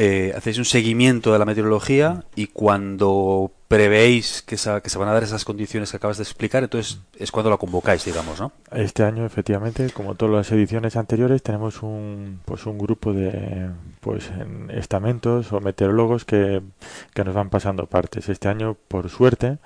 eh, 0.00 0.32
hacéis 0.36 0.58
un 0.58 0.64
seguimiento 0.64 1.32
de 1.32 1.40
la 1.40 1.44
meteorología 1.44 2.22
y 2.36 2.46
cuando 2.46 3.50
prevéis 3.66 4.42
que, 4.42 4.54
que, 4.54 4.90
se 4.90 4.98
van 4.98 5.08
a 5.08 5.12
dar 5.12 5.24
esas 5.24 5.44
condiciones 5.44 5.90
que 5.90 5.96
acabas 5.96 6.18
de 6.18 6.22
explicar, 6.22 6.62
entonces 6.62 7.00
es 7.18 7.32
cuando 7.32 7.50
la 7.50 7.56
convocáis, 7.56 8.04
digamos, 8.04 8.38
¿no? 8.38 8.52
Este 8.70 9.02
año, 9.02 9.26
efectivamente, 9.26 9.90
como 9.90 10.14
todas 10.14 10.32
las 10.32 10.52
ediciones 10.52 10.94
anteriores, 10.94 11.42
tenemos 11.42 11.82
un, 11.82 12.38
pues 12.44 12.64
un 12.66 12.78
grupo 12.78 13.12
de 13.12 13.70
pues 13.98 14.30
estamentos 14.72 15.52
o 15.52 15.60
meteorólogos 15.60 16.24
que, 16.24 16.62
que 17.12 17.24
nos 17.24 17.34
van 17.34 17.50
pasando 17.50 17.86
partes. 17.86 18.28
Este 18.28 18.46
año, 18.46 18.76
por 18.86 19.10
suerte, 19.10 19.58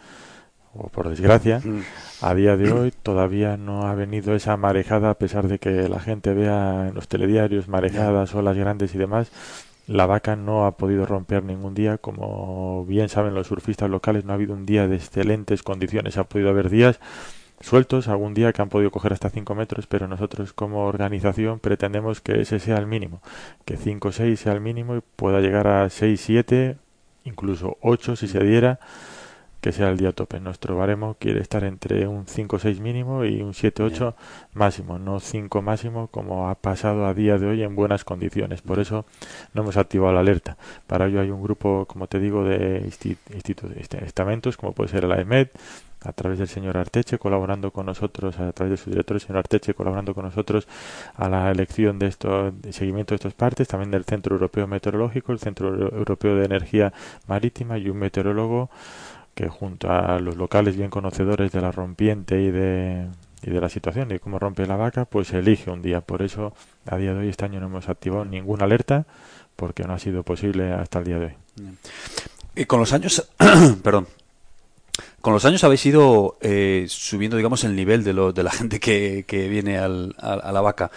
o 0.73 0.89
por 0.89 1.11
desgracia, 1.11 1.61
mm. 1.63 1.83
a 2.23 2.35
día 2.35 2.57
de 2.57 2.73
hoy 2.73 2.91
todavía 2.91 3.59
no 3.59 3.87
ha 3.87 3.95
venido 3.95 4.35
esa 4.35 4.57
marejada, 4.57 5.11
a 5.11 5.19
pesar 5.19 5.47
de 5.49 5.59
que 5.59 5.91
la 5.91 6.01
gente 6.01 6.33
vea 6.33 6.89
en 6.89 6.95
los 6.95 7.07
telediarios 7.07 7.69
marejadas, 7.69 8.35
olas 8.35 8.57
grandes 8.57 8.95
y 8.95 8.99
demás 8.99 9.31
la 9.87 10.07
vaca 10.07 10.37
no 10.37 10.67
ha 10.67 10.77
podido 10.77 11.07
romper 11.07 11.45
ningún 11.45 11.75
día, 11.75 11.99
como 11.99 12.85
bien 12.87 13.09
saben 13.09 13.35
los 13.35 13.49
surfistas 13.49 13.91
locales, 13.91 14.25
no 14.25 14.33
ha 14.33 14.37
habido 14.37 14.55
un 14.55 14.67
día 14.67 14.87
de 14.89 14.97
excelentes 14.97 15.63
condiciones, 15.63 16.17
ha 16.17 16.25
podido 16.25 16.51
haber 16.51 16.71
días 16.71 17.01
sueltos, 17.61 18.09
algún 18.09 18.35
día 18.35 18.53
que 18.53 18.63
han 18.63 18.69
podido 18.69 18.91
coger 18.91 19.13
hasta 19.13 19.31
5 19.31 19.55
metros, 19.55 19.87
pero 19.87 20.09
nosotros 20.09 20.53
como 20.53 20.87
organización 20.87 21.61
pretendemos 21.61 22.21
que 22.21 22.41
ese 22.41 22.59
sea 22.59 22.77
el 22.79 22.87
mínimo, 22.87 23.23
que 23.65 23.77
5 23.77 24.09
o 24.09 24.13
6 24.13 24.39
sea 24.39 24.53
el 24.53 24.61
mínimo 24.61 24.97
y 24.97 25.03
pueda 25.17 25.41
llegar 25.41 25.67
a 25.69 25.89
6, 25.89 26.21
7, 26.21 26.77
incluso 27.25 27.79
8 27.81 28.17
si 28.17 28.29
se 28.29 28.41
diera 28.41 28.81
que 29.63 29.71
sea 29.73 29.89
el 29.91 29.97
día 29.97 30.13
tope. 30.13 30.41
Nuestro 30.41 30.77
baremo 30.77 31.17
quiere 31.19 31.41
estar 31.41 31.63
entre 31.63 32.09
un 32.09 32.27
5-6 32.27 32.81
mínimo 32.81 33.25
y 33.25 33.41
un 33.41 33.53
7-8 33.53 34.15
máximo, 34.55 34.99
no 34.99 35.21
5 35.21 35.63
máximo 35.63 36.09
como 36.09 36.51
ha 36.51 36.57
pasado 36.57 37.07
a 37.07 37.15
día 37.15 37.39
de 37.39 37.47
hoy 37.47 37.63
en 37.63 37.77
buenas 37.77 38.05
condiciones. 38.05 38.61
Por 38.61 38.81
eso 38.81 39.07
no 39.55 39.63
hemos 39.63 39.77
activado 39.77 40.13
la 40.13 40.21
alerta. 40.21 40.57
Para 40.89 41.07
ello 41.07 41.21
hay 41.21 41.31
un 41.31 41.43
grupo, 41.43 41.87
como 41.87 42.09
te 42.09 42.19
digo, 42.19 42.45
de 42.45 42.91
estamentos, 44.05 44.57
como 44.57 44.73
puede 44.73 44.91
ser 44.91 45.05
la 45.05 45.21
EMED, 45.21 45.49
a 46.05 46.13
través 46.13 46.39
del 46.39 46.49
señor 46.49 46.77
Arteche, 46.77 47.19
colaborando 47.19 47.71
con 47.71 47.87
nosotros, 47.87 48.39
a 48.41 48.53
través 48.53 48.73
de 48.73 48.77
su 48.77 48.91
director, 48.91 49.17
el 49.17 49.21
señor 49.21 49.39
Arteche, 49.39 49.75
colaborando 49.75 50.15
con 50.15 50.25
nosotros 50.25 50.67
a 51.15 51.29
la 51.29 51.51
elección 51.51 51.99
de 51.99 52.09
estos, 52.09 52.61
de 52.61 52.73
seguimiento 52.73 53.15
de 53.15 53.17
estas 53.17 53.35
partes, 53.35 53.69
también 53.69 53.91
del 53.91 54.05
Centro 54.05 54.35
Europeo 54.35 54.67
Meteorológico, 54.67 55.33
el 55.33 55.39
Centro 55.39 55.69
Europeo 55.69 56.35
de 56.35 56.45
Energía 56.45 56.93
Marítima 57.29 57.79
y 57.79 57.89
un 57.89 57.99
meteorólogo 57.99 58.71
que 59.35 59.49
junto 59.49 59.91
a 59.91 60.19
los 60.19 60.37
locales 60.37 60.77
bien 60.77 60.91
conocedores 60.91 61.53
de 61.53 61.61
la 61.61 61.73
rompiente 61.73 62.41
y 62.41 62.51
de, 62.51 63.07
y 63.43 63.51
de 63.51 63.61
la 63.61 63.69
situación 63.69 64.11
y 64.13 64.19
cómo 64.19 64.39
rompe 64.39 64.67
la 64.67 64.77
vaca, 64.77 65.05
pues 65.05 65.33
elige 65.33 65.71
un 65.71 65.83
día. 65.83 66.01
Por 66.01 66.23
eso, 66.23 66.55
a 66.87 66.97
día 66.97 67.15
de 67.15 67.21
hoy, 67.21 67.29
este 67.29 67.45
año 67.45 67.61
no 67.61 67.67
hemos 67.67 67.89
activado 67.89 68.25
ninguna 68.25 68.65
alerta 68.65 69.07
porque 69.57 69.85
no 69.85 69.95
ha 69.95 69.99
sido 69.99 70.23
posible 70.23 70.73
hasta 70.73 70.99
el 70.99 71.05
día 71.05 71.19
de 71.19 71.27
hoy. 71.27 71.35
Y 72.55 72.65
con 72.67 72.81
los 72.81 72.93
años, 72.93 73.29
perdón, 73.83 74.07
con 75.23 75.33
los 75.33 75.45
años 75.45 75.65
habéis 75.65 75.87
ido 75.87 76.37
eh, 76.41 76.87
subiendo, 76.89 77.37
digamos, 77.37 77.65
el 77.65 77.75
nivel 77.75 78.05
de, 78.05 78.13
lo, 78.13 78.33
de 78.33 78.43
la 78.43 78.51
gente 78.53 78.81
que, 78.81 79.25
que 79.27 79.49
viene 79.49 79.79
al, 79.79 80.15
a, 80.19 80.53
la 80.53 80.61
vaca. 80.61 80.91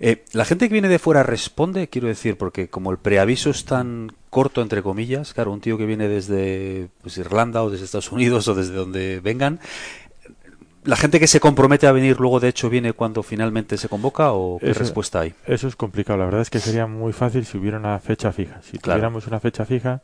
Eh, 0.00 0.24
¿La 0.32 0.44
gente 0.44 0.68
que 0.68 0.72
viene 0.72 0.88
de 0.88 0.98
fuera 0.98 1.22
responde? 1.22 1.88
Quiero 1.88 2.08
decir, 2.08 2.38
porque 2.38 2.68
como 2.68 2.90
el 2.90 2.98
preaviso 2.98 3.50
es 3.50 3.64
tan 3.64 4.12
corto, 4.32 4.62
entre 4.62 4.82
comillas, 4.82 5.34
claro, 5.34 5.52
un 5.52 5.60
tío 5.60 5.76
que 5.76 5.84
viene 5.84 6.08
desde 6.08 6.88
pues, 7.02 7.18
Irlanda 7.18 7.62
o 7.62 7.68
desde 7.68 7.84
Estados 7.84 8.10
Unidos 8.10 8.48
o 8.48 8.54
desde 8.54 8.72
donde 8.72 9.20
vengan, 9.20 9.60
¿La 10.84 10.96
gente 10.96 11.20
que 11.20 11.28
se 11.28 11.38
compromete 11.38 11.86
a 11.86 11.92
venir 11.92 12.18
luego 12.18 12.40
de 12.40 12.48
hecho 12.48 12.68
viene 12.68 12.92
cuando 12.92 13.22
finalmente 13.22 13.78
se 13.78 13.88
convoca 13.88 14.32
o 14.32 14.58
qué 14.58 14.72
respuesta 14.72 15.20
hay? 15.20 15.32
Eso 15.46 15.68
es 15.68 15.76
complicado. 15.76 16.18
La 16.18 16.24
verdad 16.24 16.40
es 16.40 16.50
que 16.50 16.58
sería 16.58 16.88
muy 16.88 17.12
fácil 17.12 17.44
si 17.44 17.56
hubiera 17.56 17.78
una 17.78 18.00
fecha 18.00 18.32
fija. 18.32 18.60
Si 18.62 18.78
tuviéramos 18.78 19.28
una 19.28 19.38
fecha 19.38 19.64
fija, 19.64 20.02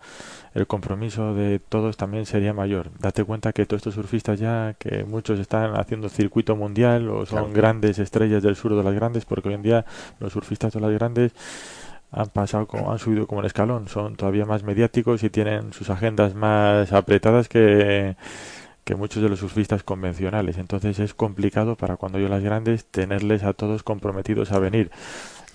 el 0.55 0.69
compromiso 0.69 1.35
de 1.35 1.59
todos 1.59 1.97
también 1.97 2.27
sería 2.27 2.53
mayor. 2.53 2.93
Date 3.01 3.25
cuenta 3.25 3.53
que 3.53 3.67
todos 3.67 3.81
estos 3.81 3.95
surfistas 3.95 4.39
ya, 4.39 4.77
que 4.79 5.03
muchos 5.03 5.41
están 5.41 5.75
haciendo 5.75 6.09
circuito 6.09 6.55
mundial 6.55 7.09
o 7.09 7.27
son 7.27 7.53
grandes 7.53 7.99
estrellas 7.99 8.45
del 8.45 8.55
sur 8.55 8.77
de 8.77 8.85
las 8.85 8.95
grandes, 8.95 9.25
porque 9.25 9.49
hoy 9.49 9.55
en 9.55 9.63
día 9.63 9.85
los 10.21 10.33
surfistas 10.33 10.75
de 10.75 10.81
las 10.81 10.93
grandes 10.93 11.33
han 12.11 12.29
pasado 12.31 12.67
como, 12.67 12.93
han 12.93 12.99
subido 12.99 13.27
como 13.27 13.41
el 13.41 13.47
escalón, 13.47 13.89
son 13.89 14.17
todavía 14.17 14.47
más 14.47 14.63
mediáticos 14.63 15.23
y 15.23 15.31
tienen 15.31 15.73
sus 15.73 15.91
agendas 15.91 16.35
más 16.35 16.93
apretadas 16.93 17.49
que 17.49 18.17
que 18.89 18.95
muchos 18.95 19.23
de 19.23 19.29
los 19.29 19.41
surfistas 19.41 19.83
convencionales. 19.83 20.57
Entonces 20.57 20.99
es 20.99 21.13
complicado 21.13 21.77
para 21.77 21.97
cuando 21.99 22.19
yo 22.19 22.31
las 22.31 22.43
grandes 22.43 22.87
tenerles 22.87 23.45
a 23.45 23.53
todos 23.53 23.83
comprometidos 23.83 24.51
a 24.51 24.59
venir. 24.59 24.91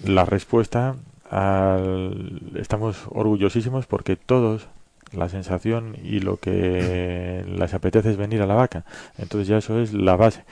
La 0.06 0.24
respuesta 0.24 0.98
al... 1.32 2.52
estamos 2.54 3.06
orgullosísimos 3.10 3.88
porque 3.88 4.18
todos 4.18 4.68
la 5.14 5.30
sensación 5.30 5.96
y 6.04 6.20
lo 6.20 6.38
que 6.38 7.44
les 7.58 7.74
apetece 7.74 8.12
es 8.12 8.18
venir 8.18 8.44
a 8.44 8.46
la 8.46 8.54
vaca. 8.54 8.86
Entonces 9.18 9.48
ya 9.48 9.58
eso 9.58 9.80
es 9.80 9.94
la 9.94 10.16
base. 10.16 10.46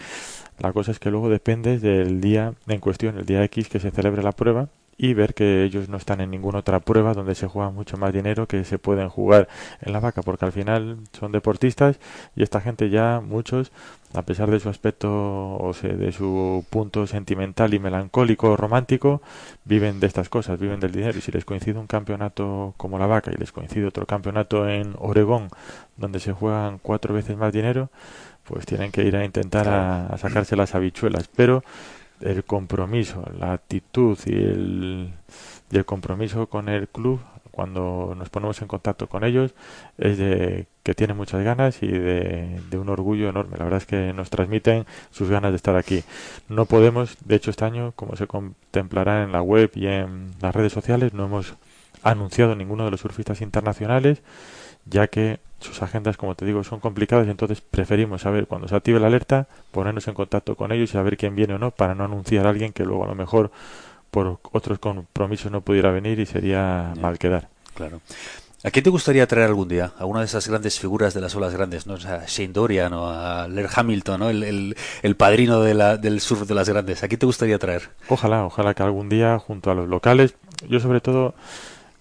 La 0.57 0.73
cosa 0.73 0.89
es 0.89 0.97
que 0.97 1.11
luego 1.11 1.29
depende 1.29 1.77
del 1.77 2.19
día 2.19 2.55
en 2.67 2.79
cuestión, 2.79 3.19
el 3.19 3.27
día 3.27 3.43
X 3.43 3.69
que 3.69 3.79
se 3.79 3.91
celebre 3.91 4.23
la 4.23 4.31
prueba 4.31 4.69
y 5.01 5.15
ver 5.15 5.33
que 5.33 5.63
ellos 5.63 5.89
no 5.89 5.97
están 5.97 6.21
en 6.21 6.29
ninguna 6.29 6.59
otra 6.59 6.79
prueba 6.79 7.15
donde 7.15 7.33
se 7.33 7.47
juega 7.47 7.71
mucho 7.71 7.97
más 7.97 8.13
dinero 8.13 8.45
que 8.47 8.63
se 8.63 8.77
pueden 8.77 9.09
jugar 9.09 9.47
en 9.81 9.93
la 9.93 9.99
vaca, 9.99 10.21
porque 10.21 10.45
al 10.45 10.51
final 10.51 10.99
son 11.11 11.31
deportistas 11.31 11.99
y 12.35 12.43
esta 12.43 12.61
gente 12.61 12.91
ya, 12.91 13.19
muchos, 13.19 13.71
a 14.13 14.21
pesar 14.21 14.51
de 14.51 14.59
su 14.59 14.69
aspecto 14.69 15.09
o 15.57 15.73
sea, 15.73 15.91
de 15.93 16.11
su 16.11 16.63
punto 16.69 17.07
sentimental 17.07 17.73
y 17.73 17.79
melancólico 17.79 18.55
romántico, 18.55 19.23
viven 19.65 19.99
de 19.99 20.05
estas 20.05 20.29
cosas, 20.29 20.59
viven 20.59 20.79
del 20.79 20.91
dinero. 20.91 21.17
Y 21.17 21.21
si 21.21 21.31
les 21.31 21.45
coincide 21.45 21.79
un 21.79 21.87
campeonato 21.87 22.75
como 22.77 22.99
la 22.99 23.07
vaca 23.07 23.31
y 23.33 23.37
les 23.37 23.51
coincide 23.51 23.87
otro 23.87 24.05
campeonato 24.05 24.69
en 24.69 24.93
Oregón, 24.99 25.49
donde 25.97 26.19
se 26.19 26.31
juegan 26.31 26.77
cuatro 26.77 27.11
veces 27.15 27.35
más 27.37 27.51
dinero, 27.51 27.89
pues 28.43 28.67
tienen 28.67 28.91
que 28.91 29.03
ir 29.03 29.15
a 29.15 29.25
intentar 29.25 29.67
a 29.67 30.15
sacarse 30.19 30.55
las 30.55 30.75
habichuelas. 30.75 31.27
Pero 31.35 31.63
el 32.21 32.43
compromiso, 32.43 33.23
la 33.37 33.53
actitud 33.53 34.17
y 34.25 34.33
el, 34.33 35.13
y 35.71 35.77
el 35.77 35.85
compromiso 35.85 36.47
con 36.47 36.69
el 36.69 36.87
club 36.87 37.19
cuando 37.51 38.15
nos 38.17 38.29
ponemos 38.29 38.61
en 38.61 38.67
contacto 38.67 39.07
con 39.07 39.23
ellos 39.23 39.53
es 39.97 40.17
de 40.17 40.67
que 40.83 40.95
tienen 40.95 41.17
muchas 41.17 41.43
ganas 41.43 41.83
y 41.83 41.87
de, 41.87 42.59
de, 42.69 42.77
un 42.77 42.89
orgullo 42.89 43.29
enorme. 43.29 43.57
La 43.57 43.65
verdad 43.65 43.81
es 43.81 43.85
que 43.85 44.13
nos 44.13 44.29
transmiten 44.29 44.85
sus 45.11 45.29
ganas 45.29 45.51
de 45.51 45.57
estar 45.57 45.75
aquí. 45.75 46.03
No 46.47 46.65
podemos, 46.65 47.17
de 47.25 47.35
hecho 47.35 47.51
este 47.51 47.65
año, 47.65 47.91
como 47.95 48.15
se 48.15 48.25
contemplará 48.25 49.23
en 49.23 49.31
la 49.31 49.41
web 49.41 49.71
y 49.75 49.87
en 49.87 50.31
las 50.41 50.55
redes 50.55 50.73
sociales, 50.73 51.13
no 51.13 51.25
hemos 51.25 51.55
anunciado 52.03 52.55
ninguno 52.55 52.85
de 52.85 52.91
los 52.91 53.01
surfistas 53.01 53.41
internacionales, 53.41 54.21
ya 54.85 55.07
que 55.07 55.39
sus 55.61 55.81
agendas, 55.81 56.17
como 56.17 56.35
te 56.35 56.45
digo, 56.45 56.63
son 56.63 56.79
complicadas 56.79 57.27
y 57.27 57.29
entonces 57.29 57.61
preferimos 57.61 58.21
saber 58.21 58.47
cuando 58.47 58.67
se 58.67 58.75
active 58.75 58.99
la 58.99 59.07
alerta, 59.07 59.47
ponernos 59.71 60.07
en 60.07 60.13
contacto 60.13 60.55
con 60.55 60.71
ellos 60.71 60.89
y 60.89 60.93
saber 60.93 61.17
quién 61.17 61.35
viene 61.35 61.53
o 61.53 61.59
no 61.59 61.71
para 61.71 61.95
no 61.95 62.03
anunciar 62.03 62.47
a 62.47 62.49
alguien 62.49 62.73
que 62.73 62.83
luego 62.83 63.03
a 63.03 63.07
lo 63.07 63.15
mejor 63.15 63.51
por 64.09 64.39
otros 64.51 64.79
compromisos 64.79 65.51
no 65.51 65.61
pudiera 65.61 65.91
venir 65.91 66.19
y 66.19 66.25
sería 66.25 66.93
mal 66.99 67.17
quedar. 67.17 67.47
Claro. 67.73 68.01
¿A 68.63 68.69
quién 68.69 68.83
te 68.83 68.91
gustaría 68.91 69.25
traer 69.25 69.47
algún 69.47 69.67
día? 69.67 69.93
¿A 69.97 70.05
una 70.05 70.19
de 70.19 70.27
esas 70.27 70.47
grandes 70.47 70.79
figuras 70.79 71.15
de 71.15 71.21
las 71.21 71.35
olas 71.35 71.51
grandes? 71.51 71.87
¿no? 71.87 71.95
O 71.95 71.99
sea, 71.99 72.25
Shane 72.27 72.53
Dorian 72.53 72.93
o 72.93 73.09
a 73.09 73.47
Laird 73.47 73.71
Hamilton, 73.73 74.19
¿no? 74.19 74.29
el, 74.29 74.75
el, 75.01 75.15
padrino 75.15 75.61
de 75.61 75.73
la, 75.73 75.97
del 75.97 76.21
surf 76.21 76.47
de 76.47 76.53
las 76.53 76.69
grandes. 76.69 77.01
¿A 77.01 77.07
quién 77.07 77.17
te 77.17 77.25
gustaría 77.25 77.57
traer? 77.57 77.89
Ojalá, 78.07 78.45
ojalá 78.45 78.75
que 78.75 78.83
algún 78.83 79.09
día 79.09 79.39
junto 79.39 79.71
a 79.71 79.75
los 79.75 79.87
locales. 79.89 80.35
Yo 80.69 80.79
sobre 80.79 81.01
todo 81.01 81.33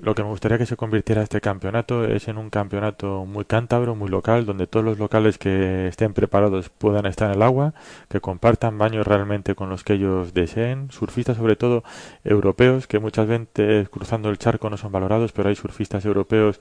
lo 0.02 0.14
que 0.14 0.22
me 0.22 0.30
gustaría 0.30 0.58
que 0.58 0.66
se 0.66 0.76
convirtiera 0.76 1.22
este 1.22 1.40
campeonato 1.40 2.04
es 2.04 2.28
en 2.28 2.38
un 2.38 2.50
campeonato 2.50 3.26
muy 3.26 3.44
cántabro, 3.44 3.94
muy 3.94 4.08
local, 4.08 4.46
donde 4.46 4.66
todos 4.66 4.84
los 4.84 4.98
locales 4.98 5.36
que 5.36 5.88
estén 5.88 6.14
preparados 6.14 6.70
puedan 6.70 7.06
estar 7.06 7.28
en 7.28 7.36
el 7.36 7.42
agua, 7.42 7.74
que 8.08 8.20
compartan 8.20 8.78
baños 8.78 9.06
realmente 9.06 9.54
con 9.54 9.68
los 9.68 9.84
que 9.84 9.94
ellos 9.94 10.32
deseen, 10.32 10.90
surfistas 10.90 11.36
sobre 11.36 11.56
todo 11.56 11.84
europeos, 12.24 12.86
que 12.86 12.98
muchas 12.98 13.26
veces 13.26 13.88
cruzando 13.90 14.30
el 14.30 14.38
charco 14.38 14.70
no 14.70 14.76
son 14.76 14.92
valorados, 14.92 15.32
pero 15.32 15.50
hay 15.50 15.56
surfistas 15.56 16.04
europeos 16.04 16.60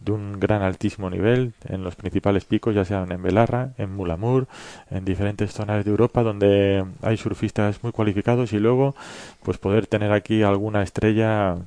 de 0.00 0.12
un 0.12 0.40
gran 0.40 0.62
altísimo 0.62 1.10
nivel 1.10 1.54
en 1.68 1.84
los 1.84 1.94
principales 1.94 2.44
picos, 2.44 2.74
ya 2.74 2.84
sean 2.84 3.12
en 3.12 3.22
Belarra, 3.22 3.72
en 3.78 3.94
Mulamur, 3.94 4.48
en 4.90 5.04
diferentes 5.04 5.52
zonas 5.52 5.84
de 5.84 5.90
Europa 5.90 6.22
donde 6.22 6.84
hay 7.02 7.16
surfistas 7.16 7.82
muy 7.82 7.92
cualificados 7.92 8.52
y 8.52 8.58
luego 8.58 8.94
pues 9.42 9.58
poder 9.58 9.86
tener 9.86 10.12
aquí 10.12 10.42
alguna 10.42 10.82
estrella 10.82 11.58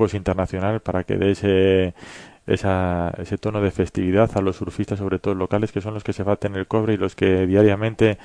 pues 0.00 0.14
internacional 0.14 0.80
para 0.80 1.04
que 1.04 1.18
dé 1.18 1.32
ese, 1.32 1.92
ese 2.46 3.38
tono 3.38 3.60
de 3.60 3.70
festividad 3.70 4.30
a 4.34 4.40
los 4.40 4.56
surfistas, 4.56 4.98
sobre 4.98 5.18
todo 5.18 5.34
locales, 5.34 5.72
que 5.72 5.82
son 5.82 5.92
los 5.92 6.04
que 6.04 6.14
se 6.14 6.22
baten 6.22 6.56
el 6.56 6.66
cobre 6.66 6.94
y 6.94 6.96
los 6.96 7.14
que 7.14 7.46
diariamente 7.46 8.16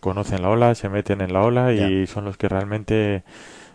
conocen 0.00 0.40
la 0.40 0.48
ola, 0.48 0.74
se 0.74 0.88
meten 0.88 1.20
en 1.20 1.34
la 1.34 1.42
ola 1.42 1.74
y 1.74 2.06
son 2.06 2.24
los 2.24 2.38
que 2.38 2.48
realmente 2.48 3.22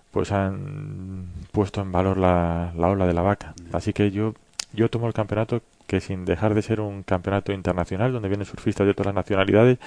pues 0.09 0.31
han 0.31 1.27
puesto 1.51 1.81
en 1.81 1.91
valor 1.91 2.17
la, 2.17 2.73
la 2.75 2.87
ola 2.87 3.05
de 3.05 3.13
la 3.13 3.21
vaca. 3.21 3.53
Así 3.73 3.93
que 3.93 4.09
yo, 4.09 4.33
yo 4.73 4.89
tomo 4.89 5.05
el 5.05 5.13
campeonato 5.13 5.61
que 5.85 6.01
sin 6.01 6.25
dejar 6.25 6.55
de 6.55 6.63
ser 6.63 6.81
un 6.81 7.03
campeonato 7.03 7.53
internacional 7.53 8.11
donde 8.11 8.27
vienen 8.27 8.47
surfistas 8.47 8.87
de 8.87 8.95
todas 8.95 9.13
las 9.13 9.23
nacionalidades, 9.23 9.77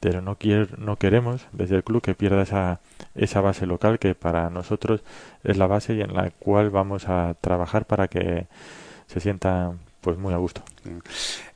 pero 0.00 0.22
no, 0.22 0.36
no 0.78 0.96
queremos 0.96 1.46
desde 1.52 1.76
el 1.76 1.84
club 1.84 2.02
que 2.02 2.14
pierda 2.14 2.42
esa, 2.42 2.80
esa 3.14 3.40
base 3.40 3.66
local 3.66 3.98
que 3.98 4.14
para 4.14 4.50
nosotros 4.50 5.02
es 5.44 5.56
la 5.58 5.66
base 5.66 5.94
y 5.94 6.00
en 6.00 6.14
la 6.14 6.30
cual 6.30 6.70
vamos 6.70 7.08
a 7.08 7.34
trabajar 7.40 7.84
para 7.84 8.08
que 8.08 8.46
se 9.06 9.20
sienta 9.20 9.72
pues 10.00 10.16
muy 10.18 10.32
a 10.32 10.38
gusto. 10.38 10.62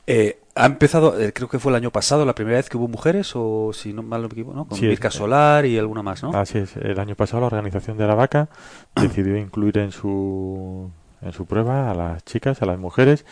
Eh, 0.07 0.39
ha 0.53 0.65
empezado, 0.67 1.19
eh, 1.19 1.33
creo 1.33 1.49
que 1.49 1.59
fue 1.59 1.71
el 1.71 1.75
año 1.75 1.91
pasado, 1.91 2.25
la 2.25 2.35
primera 2.35 2.57
vez 2.57 2.69
que 2.69 2.77
hubo 2.77 2.87
mujeres, 2.87 3.31
o 3.35 3.71
si 3.73 3.91
no 3.91 4.03
mal 4.03 4.21
me 4.21 4.27
equivoco, 4.27 4.55
¿no? 4.55 4.65
Con 4.65 4.79
Mirka 4.79 5.09
Solar 5.09 5.65
y 5.65 5.77
alguna 5.77 6.03
más, 6.03 6.21
¿no? 6.21 6.29
Así 6.31 6.59
es. 6.59 6.77
El 6.77 6.99
año 6.99 7.15
pasado 7.15 7.41
la 7.41 7.47
organización 7.47 7.97
de 7.97 8.07
la 8.07 8.15
vaca 8.15 8.49
decidió 8.95 9.35
incluir 9.37 9.79
en 9.79 9.91
su, 9.91 10.91
en 11.21 11.33
su 11.33 11.45
prueba 11.45 11.89
a 11.89 11.95
las 11.95 12.23
chicas, 12.23 12.61
a 12.61 12.65
las 12.65 12.77
mujeres, 12.77 13.25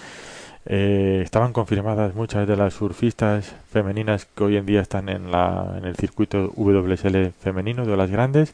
eh, 0.66 1.22
estaban 1.24 1.54
confirmadas 1.54 2.16
muchas 2.16 2.48
de 2.48 2.56
las 2.56 2.74
surfistas 2.74 3.54
femeninas 3.72 4.26
que 4.26 4.44
hoy 4.44 4.58
en 4.58 4.66
día 4.66 4.82
están 4.82 5.10
en, 5.10 5.32
la, 5.32 5.76
en 5.78 5.86
el 5.86 5.96
circuito 5.96 6.54
WSL 6.56 7.32
femenino 7.32 7.86
de 7.86 7.98
las 7.98 8.10
grandes 8.10 8.54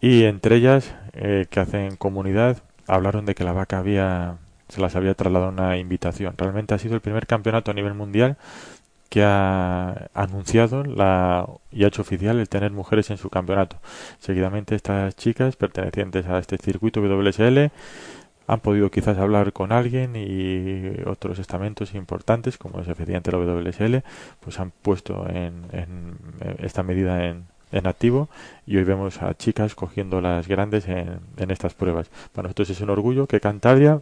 y 0.00 0.24
entre 0.24 0.56
ellas 0.56 0.94
eh, 1.12 1.46
que 1.50 1.60
hacen 1.60 1.96
comunidad 1.96 2.62
hablaron 2.86 3.26
de 3.26 3.34
que 3.34 3.44
la 3.44 3.52
vaca 3.52 3.78
había 3.78 4.36
se 4.68 4.80
las 4.80 4.96
había 4.96 5.14
trasladado 5.14 5.50
una 5.50 5.78
invitación. 5.78 6.34
Realmente 6.36 6.74
ha 6.74 6.78
sido 6.78 6.94
el 6.94 7.00
primer 7.00 7.26
campeonato 7.26 7.70
a 7.70 7.74
nivel 7.74 7.94
mundial 7.94 8.36
que 9.08 9.22
ha 9.24 10.08
anunciado 10.14 10.84
la, 10.84 11.48
y 11.72 11.84
ha 11.84 11.88
hecho 11.88 12.02
oficial 12.02 12.38
el 12.38 12.48
tener 12.48 12.72
mujeres 12.72 13.10
en 13.10 13.16
su 13.16 13.30
campeonato. 13.30 13.78
Seguidamente 14.18 14.74
estas 14.74 15.16
chicas 15.16 15.56
pertenecientes 15.56 16.26
a 16.26 16.38
este 16.38 16.58
circuito 16.58 17.00
WSL 17.00 17.70
han 18.48 18.60
podido 18.60 18.90
quizás 18.90 19.18
hablar 19.18 19.52
con 19.52 19.72
alguien 19.72 20.16
y 20.16 21.06
otros 21.06 21.38
estamentos 21.38 21.94
importantes, 21.94 22.56
como 22.56 22.80
es 22.80 22.88
efectivamente 22.88 23.30
la 23.30 23.38
WSL, 23.38 23.98
pues 24.40 24.58
han 24.58 24.70
puesto 24.70 25.28
en, 25.28 26.16
esta 26.58 26.82
medida 26.82 27.26
en, 27.26 27.44
en 27.72 27.86
activo 27.86 28.30
y 28.66 28.78
hoy 28.78 28.84
vemos 28.84 29.22
a 29.22 29.34
chicas 29.34 29.74
cogiendo 29.74 30.22
las 30.22 30.48
grandes 30.48 30.88
en, 30.88 31.20
en 31.36 31.50
estas 31.50 31.74
pruebas. 31.74 32.10
Para 32.32 32.44
nosotros 32.44 32.70
es 32.70 32.80
un 32.80 32.88
orgullo 32.88 33.26
que 33.26 33.38
Cantabria 33.38 34.00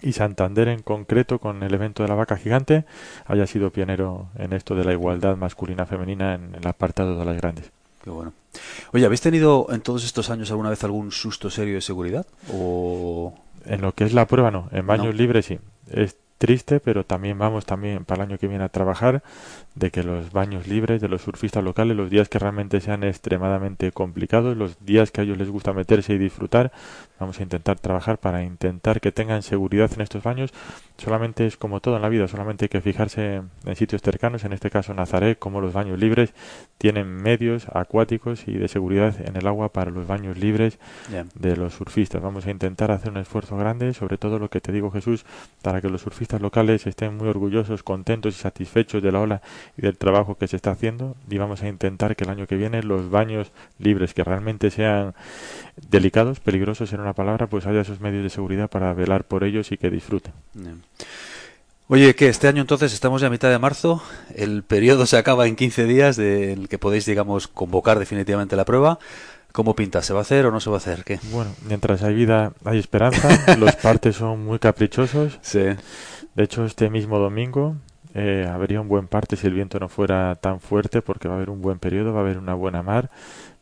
y 0.00 0.12
Santander 0.12 0.68
en 0.68 0.82
concreto 0.82 1.40
con 1.40 1.64
el 1.64 1.74
evento 1.74 2.04
de 2.04 2.08
la 2.08 2.14
vaca 2.14 2.36
gigante 2.36 2.84
haya 3.26 3.48
sido 3.48 3.70
pionero 3.70 4.28
en 4.38 4.52
esto 4.52 4.76
de 4.76 4.84
la 4.84 4.92
igualdad 4.92 5.36
masculina 5.36 5.86
femenina 5.86 6.34
en 6.34 6.54
el 6.54 6.66
apartado 6.68 7.18
de 7.18 7.24
las 7.24 7.36
grandes. 7.36 7.72
Qué 8.02 8.10
bueno. 8.10 8.32
Oye, 8.92 9.04
¿habéis 9.04 9.20
tenido 9.20 9.66
en 9.70 9.80
todos 9.82 10.04
estos 10.04 10.30
años 10.30 10.50
alguna 10.50 10.70
vez 10.70 10.82
algún 10.84 11.12
susto 11.12 11.50
serio 11.50 11.74
de 11.74 11.80
seguridad? 11.80 12.26
O... 12.52 13.34
En 13.66 13.82
lo 13.82 13.92
que 13.92 14.04
es 14.04 14.14
la 14.14 14.26
prueba, 14.26 14.50
no. 14.50 14.68
En 14.72 14.86
baños 14.86 15.14
libres, 15.14 15.46
sí. 15.46 15.58
Es 15.90 16.16
triste, 16.40 16.80
pero 16.80 17.04
también 17.04 17.38
vamos 17.38 17.66
también 17.66 18.06
para 18.06 18.22
el 18.24 18.30
año 18.30 18.38
que 18.38 18.48
viene 18.48 18.64
a 18.64 18.70
trabajar 18.70 19.22
de 19.74 19.90
que 19.90 20.02
los 20.02 20.32
baños 20.32 20.66
libres 20.66 21.02
de 21.02 21.08
los 21.08 21.20
surfistas 21.20 21.62
locales, 21.62 21.94
los 21.94 22.08
días 22.08 22.30
que 22.30 22.38
realmente 22.38 22.80
sean 22.80 23.04
extremadamente 23.04 23.92
complicados, 23.92 24.56
los 24.56 24.82
días 24.82 25.10
que 25.10 25.20
a 25.20 25.24
ellos 25.24 25.36
les 25.36 25.50
gusta 25.50 25.74
meterse 25.74 26.14
y 26.14 26.18
disfrutar, 26.18 26.72
vamos 27.20 27.38
a 27.38 27.42
intentar 27.42 27.78
trabajar 27.78 28.18
para 28.18 28.42
intentar 28.42 29.00
que 29.00 29.12
tengan 29.12 29.42
seguridad 29.42 29.90
en 29.94 30.00
estos 30.00 30.22
baños. 30.22 30.52
Solamente 30.96 31.46
es 31.46 31.56
como 31.56 31.80
todo 31.80 31.96
en 31.96 32.02
la 32.02 32.08
vida, 32.08 32.26
solamente 32.28 32.64
hay 32.64 32.68
que 32.68 32.80
fijarse 32.80 33.42
en 33.64 33.76
sitios 33.76 34.02
cercanos, 34.02 34.44
en 34.44 34.52
este 34.52 34.70
caso 34.70 34.92
Nazaret, 34.92 35.38
como 35.38 35.60
los 35.60 35.72
baños 35.72 35.98
libres 35.98 36.34
tienen 36.78 37.06
medios 37.08 37.68
acuáticos 37.72 38.48
y 38.48 38.54
de 38.54 38.68
seguridad 38.68 39.14
en 39.20 39.36
el 39.36 39.46
agua 39.46 39.70
para 39.72 39.90
los 39.90 40.06
baños 40.06 40.38
libres 40.38 40.78
de 41.34 41.56
los 41.56 41.74
surfistas. 41.74 42.20
Vamos 42.20 42.46
a 42.46 42.50
intentar 42.50 42.90
hacer 42.90 43.10
un 43.10 43.18
esfuerzo 43.18 43.56
grande, 43.56 43.94
sobre 43.94 44.18
todo 44.18 44.38
lo 44.38 44.50
que 44.50 44.60
te 44.60 44.72
digo 44.72 44.90
Jesús, 44.90 45.24
para 45.62 45.80
que 45.80 45.88
los 45.88 46.02
surfistas 46.02 46.40
locales 46.40 46.86
estén 46.86 47.16
muy 47.16 47.28
orgullosos, 47.28 47.82
contentos 47.82 48.36
y 48.36 48.40
satisfechos 48.40 49.02
de 49.02 49.12
la 49.12 49.20
ola 49.20 49.42
y 49.76 49.82
del 49.82 49.96
trabajo 49.96 50.36
que 50.36 50.48
se 50.48 50.56
está 50.56 50.70
haciendo 50.70 51.16
y 51.28 51.38
vamos 51.38 51.62
a 51.62 51.68
intentar 51.68 52.16
que 52.16 52.24
el 52.24 52.30
año 52.30 52.46
que 52.46 52.56
viene 52.56 52.82
los 52.82 53.10
baños 53.10 53.52
libres 53.78 54.14
que 54.14 54.24
realmente 54.24 54.70
sean 54.70 55.14
delicados, 55.88 56.40
peligrosos 56.40 56.92
en 56.92 57.00
una 57.00 57.09
palabra, 57.14 57.46
pues 57.46 57.66
haya 57.66 57.80
esos 57.80 58.00
medios 58.00 58.22
de 58.22 58.30
seguridad 58.30 58.68
para 58.68 58.92
velar 58.94 59.24
por 59.24 59.44
ellos 59.44 59.72
y 59.72 59.76
que 59.76 59.90
disfruten. 59.90 60.32
Oye, 61.88 62.14
que 62.14 62.28
este 62.28 62.46
año 62.46 62.60
entonces 62.60 62.92
estamos 62.92 63.20
ya 63.20 63.26
a 63.26 63.30
mitad 63.30 63.50
de 63.50 63.58
marzo, 63.58 64.02
el 64.34 64.62
periodo 64.62 65.06
se 65.06 65.16
acaba 65.16 65.46
en 65.48 65.56
15 65.56 65.84
días 65.84 66.16
de, 66.16 66.52
en 66.52 66.60
el 66.60 66.68
que 66.68 66.78
podéis, 66.78 67.04
digamos, 67.04 67.48
convocar 67.48 67.98
definitivamente 67.98 68.54
la 68.56 68.64
prueba. 68.64 68.98
¿Cómo 69.52 69.74
pinta? 69.74 70.00
¿Se 70.00 70.12
va 70.12 70.20
a 70.20 70.22
hacer 70.22 70.46
o 70.46 70.52
no 70.52 70.60
se 70.60 70.70
va 70.70 70.76
a 70.76 70.78
hacer? 70.78 71.02
¿Qué? 71.02 71.18
Bueno, 71.32 71.50
mientras 71.66 72.04
hay 72.04 72.14
vida 72.14 72.52
hay 72.64 72.78
esperanza. 72.78 73.56
Los 73.58 73.74
partes 73.74 74.16
son 74.16 74.44
muy 74.44 74.60
caprichosos. 74.60 75.38
Sí. 75.42 75.64
De 76.36 76.44
hecho, 76.44 76.64
este 76.64 76.88
mismo 76.90 77.18
domingo 77.18 77.74
eh, 78.14 78.48
habría 78.48 78.80
un 78.80 78.88
buen 78.88 79.06
parte 79.06 79.36
si 79.36 79.46
el 79.46 79.54
viento 79.54 79.78
no 79.78 79.88
fuera 79.88 80.34
tan 80.36 80.60
fuerte 80.60 81.00
porque 81.02 81.28
va 81.28 81.34
a 81.34 81.36
haber 81.36 81.50
un 81.50 81.62
buen 81.62 81.78
periodo, 81.78 82.12
va 82.12 82.20
a 82.20 82.22
haber 82.22 82.38
una 82.38 82.54
buena 82.54 82.82
mar, 82.82 83.10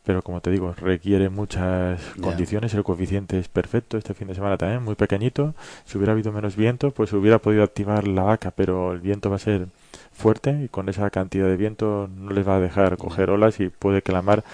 pero 0.08 0.22
como 0.22 0.40
te 0.40 0.50
digo, 0.50 0.72
requiere 0.72 1.28
muchas 1.28 2.00
condiciones, 2.18 2.72
el 2.72 2.82
coeficiente 2.82 3.38
es 3.38 3.48
perfecto, 3.48 3.98
este 3.98 4.14
fin 4.14 4.26
de 4.28 4.34
semana 4.34 4.56
también, 4.56 4.82
muy 4.82 4.94
pequeñito, 4.94 5.54
si 5.84 5.98
hubiera 5.98 6.14
habido 6.14 6.32
menos 6.32 6.56
viento, 6.56 6.92
pues 6.92 7.12
hubiera 7.12 7.40
podido 7.40 7.62
activar 7.62 8.08
la 8.08 8.22
vaca, 8.22 8.50
pero 8.50 8.94
el 8.94 9.00
viento 9.00 9.28
va 9.28 9.36
a 9.36 9.38
ser 9.38 9.66
fuerte 10.14 10.62
y 10.64 10.68
con 10.68 10.88
esa 10.88 11.10
cantidad 11.10 11.46
de 11.46 11.58
viento 11.58 12.08
no 12.16 12.30
les 12.30 12.48
va 12.48 12.56
a 12.56 12.58
dejar 12.58 12.96
coger 12.96 13.28
olas 13.28 13.60
y 13.60 13.68
puede 13.68 14.00
que 14.00 14.12
la 14.12 14.22
mar 14.22 14.44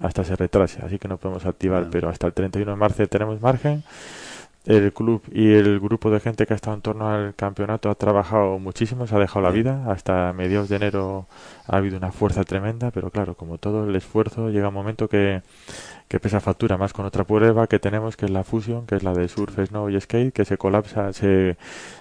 hasta 0.00 0.22
se 0.22 0.36
retrase, 0.36 0.82
así 0.84 0.98
que 0.98 1.08
no 1.08 1.16
podemos 1.16 1.46
activar, 1.46 1.88
pero 1.90 2.10
hasta 2.10 2.26
el 2.26 2.34
31 2.34 2.70
de 2.70 2.76
marzo 2.76 3.06
tenemos 3.06 3.40
margen. 3.40 3.82
El 4.66 4.92
club 4.92 5.22
y 5.32 5.54
el 5.54 5.80
grupo 5.80 6.10
de 6.10 6.20
gente 6.20 6.46
que 6.46 6.52
ha 6.52 6.56
estado 6.56 6.76
en 6.76 6.82
torno 6.82 7.08
al 7.08 7.34
campeonato 7.34 7.88
ha 7.88 7.94
trabajado 7.94 8.58
muchísimo, 8.58 9.06
se 9.06 9.16
ha 9.16 9.18
dejado 9.18 9.40
la 9.40 9.50
vida. 9.50 9.90
Hasta 9.90 10.34
mediados 10.34 10.68
de 10.68 10.76
enero 10.76 11.26
ha 11.66 11.78
habido 11.78 11.96
una 11.96 12.12
fuerza 12.12 12.44
tremenda, 12.44 12.90
pero 12.90 13.10
claro, 13.10 13.34
como 13.34 13.56
todo 13.56 13.88
el 13.88 13.96
esfuerzo, 13.96 14.50
llega 14.50 14.68
un 14.68 14.74
momento 14.74 15.08
que, 15.08 15.42
que 16.08 16.20
pesa 16.20 16.40
factura, 16.40 16.76
más 16.76 16.92
con 16.92 17.06
otra 17.06 17.24
prueba 17.24 17.66
que 17.68 17.78
tenemos, 17.78 18.18
que 18.18 18.26
es 18.26 18.30
la 18.30 18.44
fusión, 18.44 18.84
que 18.86 18.96
es 18.96 19.02
la 19.02 19.14
de 19.14 19.28
surf, 19.28 19.58
snow 19.66 19.88
y 19.88 19.98
skate, 19.98 20.32
que 20.32 20.44
se 20.44 20.58
colapsa, 20.58 21.14
se, 21.14 21.56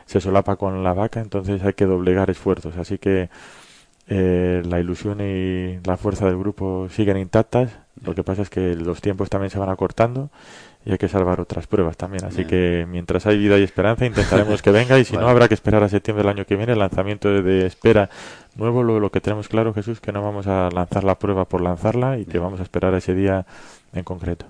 se 0.06 0.20
solapa 0.20 0.58
con 0.58 0.84
la 0.84 0.94
vaca, 0.94 1.22
entonces 1.22 1.64
hay 1.64 1.74
que 1.74 1.86
doblegar 1.86 2.30
esfuerzos. 2.30 2.76
Así 2.76 2.98
que 2.98 3.30
eh, 4.08 4.64
la 4.66 4.80
ilusión 4.82 5.22
y 5.22 5.80
la 5.86 5.96
fuerza 5.96 6.26
del 6.26 6.38
grupo 6.38 6.90
siguen 6.90 7.18
intactas. 7.18 7.72
Lo 8.04 8.16
que 8.16 8.24
pasa 8.24 8.42
es 8.42 8.50
que 8.50 8.76
los 8.76 9.02
tiempos 9.02 9.30
también 9.30 9.52
se 9.52 9.60
van 9.60 9.70
acortando 9.70 10.30
y 10.90 10.94
hay 10.94 10.98
que 10.98 11.08
salvar 11.08 11.40
otras 11.40 11.68
pruebas 11.68 11.98
también. 11.98 12.26
Así 12.26 12.46
que 12.46 12.88
mientras 12.90 13.28
hay 13.28 13.38
vida 13.38 13.60
y 13.60 13.64
esperanza, 13.64 14.08
intentaremos 14.08 14.64
que 14.64 14.72
venga 14.72 14.98
y 14.98 15.06
si 15.06 15.16
no, 15.16 15.28
habrá 15.28 15.48
que 15.48 15.54
esperar 15.54 15.84
a 15.84 15.90
septiembre 15.90 16.24
del 16.24 16.36
año 16.36 16.46
que 16.46 16.56
viene 16.56 16.74
el 16.74 16.80
lanzamiento 16.80 17.30
de, 17.30 17.68
espera 17.68 18.10
nuevo. 18.56 18.82
Lo, 18.82 19.00
lo, 19.00 19.12
que 19.12 19.22
tenemos 19.22 19.48
claro, 19.48 19.72
Jesús, 19.72 20.00
que 20.00 20.12
no 20.12 20.24
vamos 20.24 20.48
a 20.48 20.70
lanzar 20.72 21.04
la 21.04 21.20
prueba 21.20 21.46
por 21.46 21.62
lanzarla 21.62 22.18
y 22.18 22.26
que 22.26 22.40
vamos 22.40 22.60
a 22.60 22.64
esperar 22.64 22.96
a 22.96 22.98
ese 22.98 23.14
día 23.14 23.46
en 23.94 24.04
concreto. 24.04 24.48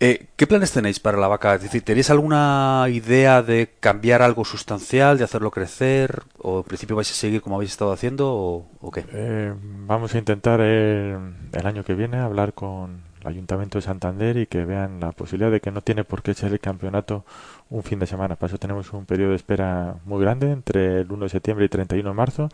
Eh, 0.00 0.28
¿Qué 0.34 0.46
planes 0.46 0.72
tenéis 0.72 0.98
para 0.98 1.18
la 1.18 1.28
vaca? 1.28 1.56
Es 1.56 1.62
decir, 1.62 1.82
¿tenéis 1.82 2.08
alguna 2.08 2.86
idea 2.88 3.42
de 3.42 3.68
cambiar 3.80 4.22
algo 4.22 4.46
sustancial, 4.46 5.18
de 5.18 5.24
hacerlo 5.24 5.50
crecer? 5.50 6.22
¿O 6.38 6.60
en 6.60 6.64
principio 6.64 6.96
vais 6.96 7.10
a 7.10 7.14
seguir 7.14 7.42
como 7.42 7.56
habéis 7.56 7.72
estado 7.72 7.92
haciendo? 7.92 8.32
¿O, 8.80 8.90
qué? 8.90 9.04
Eh, 9.12 9.52
vamos 9.60 10.14
a 10.14 10.18
intentar 10.18 10.62
el, 10.62 11.34
el 11.52 11.66
año 11.66 11.84
que 11.84 11.92
viene 11.92 12.16
hablar 12.16 12.54
con 12.54 13.11
el 13.22 13.28
Ayuntamiento 13.28 13.78
de 13.78 13.82
Santander 13.82 14.36
y 14.36 14.46
que 14.46 14.64
vean 14.64 15.00
la 15.00 15.12
posibilidad 15.12 15.50
de 15.50 15.60
que 15.60 15.70
no 15.70 15.80
tiene 15.80 16.04
por 16.04 16.22
qué 16.22 16.34
ser 16.34 16.52
el 16.52 16.60
campeonato 16.60 17.24
un 17.70 17.82
fin 17.82 17.98
de 17.98 18.06
semana. 18.06 18.36
Para 18.36 18.48
eso 18.48 18.58
tenemos 18.58 18.92
un 18.92 19.06
periodo 19.06 19.30
de 19.30 19.36
espera 19.36 19.96
muy 20.04 20.20
grande 20.20 20.50
entre 20.50 21.00
el 21.00 21.10
1 21.10 21.24
de 21.24 21.28
septiembre 21.28 21.64
y 21.64 21.68
31 21.68 22.08
de 22.08 22.14
marzo. 22.14 22.48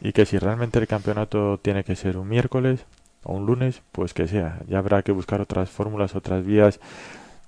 Y 0.00 0.12
que 0.12 0.26
si 0.26 0.38
realmente 0.38 0.78
el 0.78 0.86
campeonato 0.86 1.58
tiene 1.58 1.84
que 1.84 1.96
ser 1.96 2.16
un 2.16 2.28
miércoles, 2.28 2.84
o 3.24 3.34
un 3.34 3.46
lunes, 3.46 3.82
pues 3.92 4.14
que 4.14 4.26
sea. 4.26 4.60
Ya 4.68 4.78
habrá 4.78 5.02
que 5.02 5.12
buscar 5.12 5.40
otras 5.40 5.70
fórmulas, 5.70 6.14
otras 6.14 6.44
vías 6.44 6.80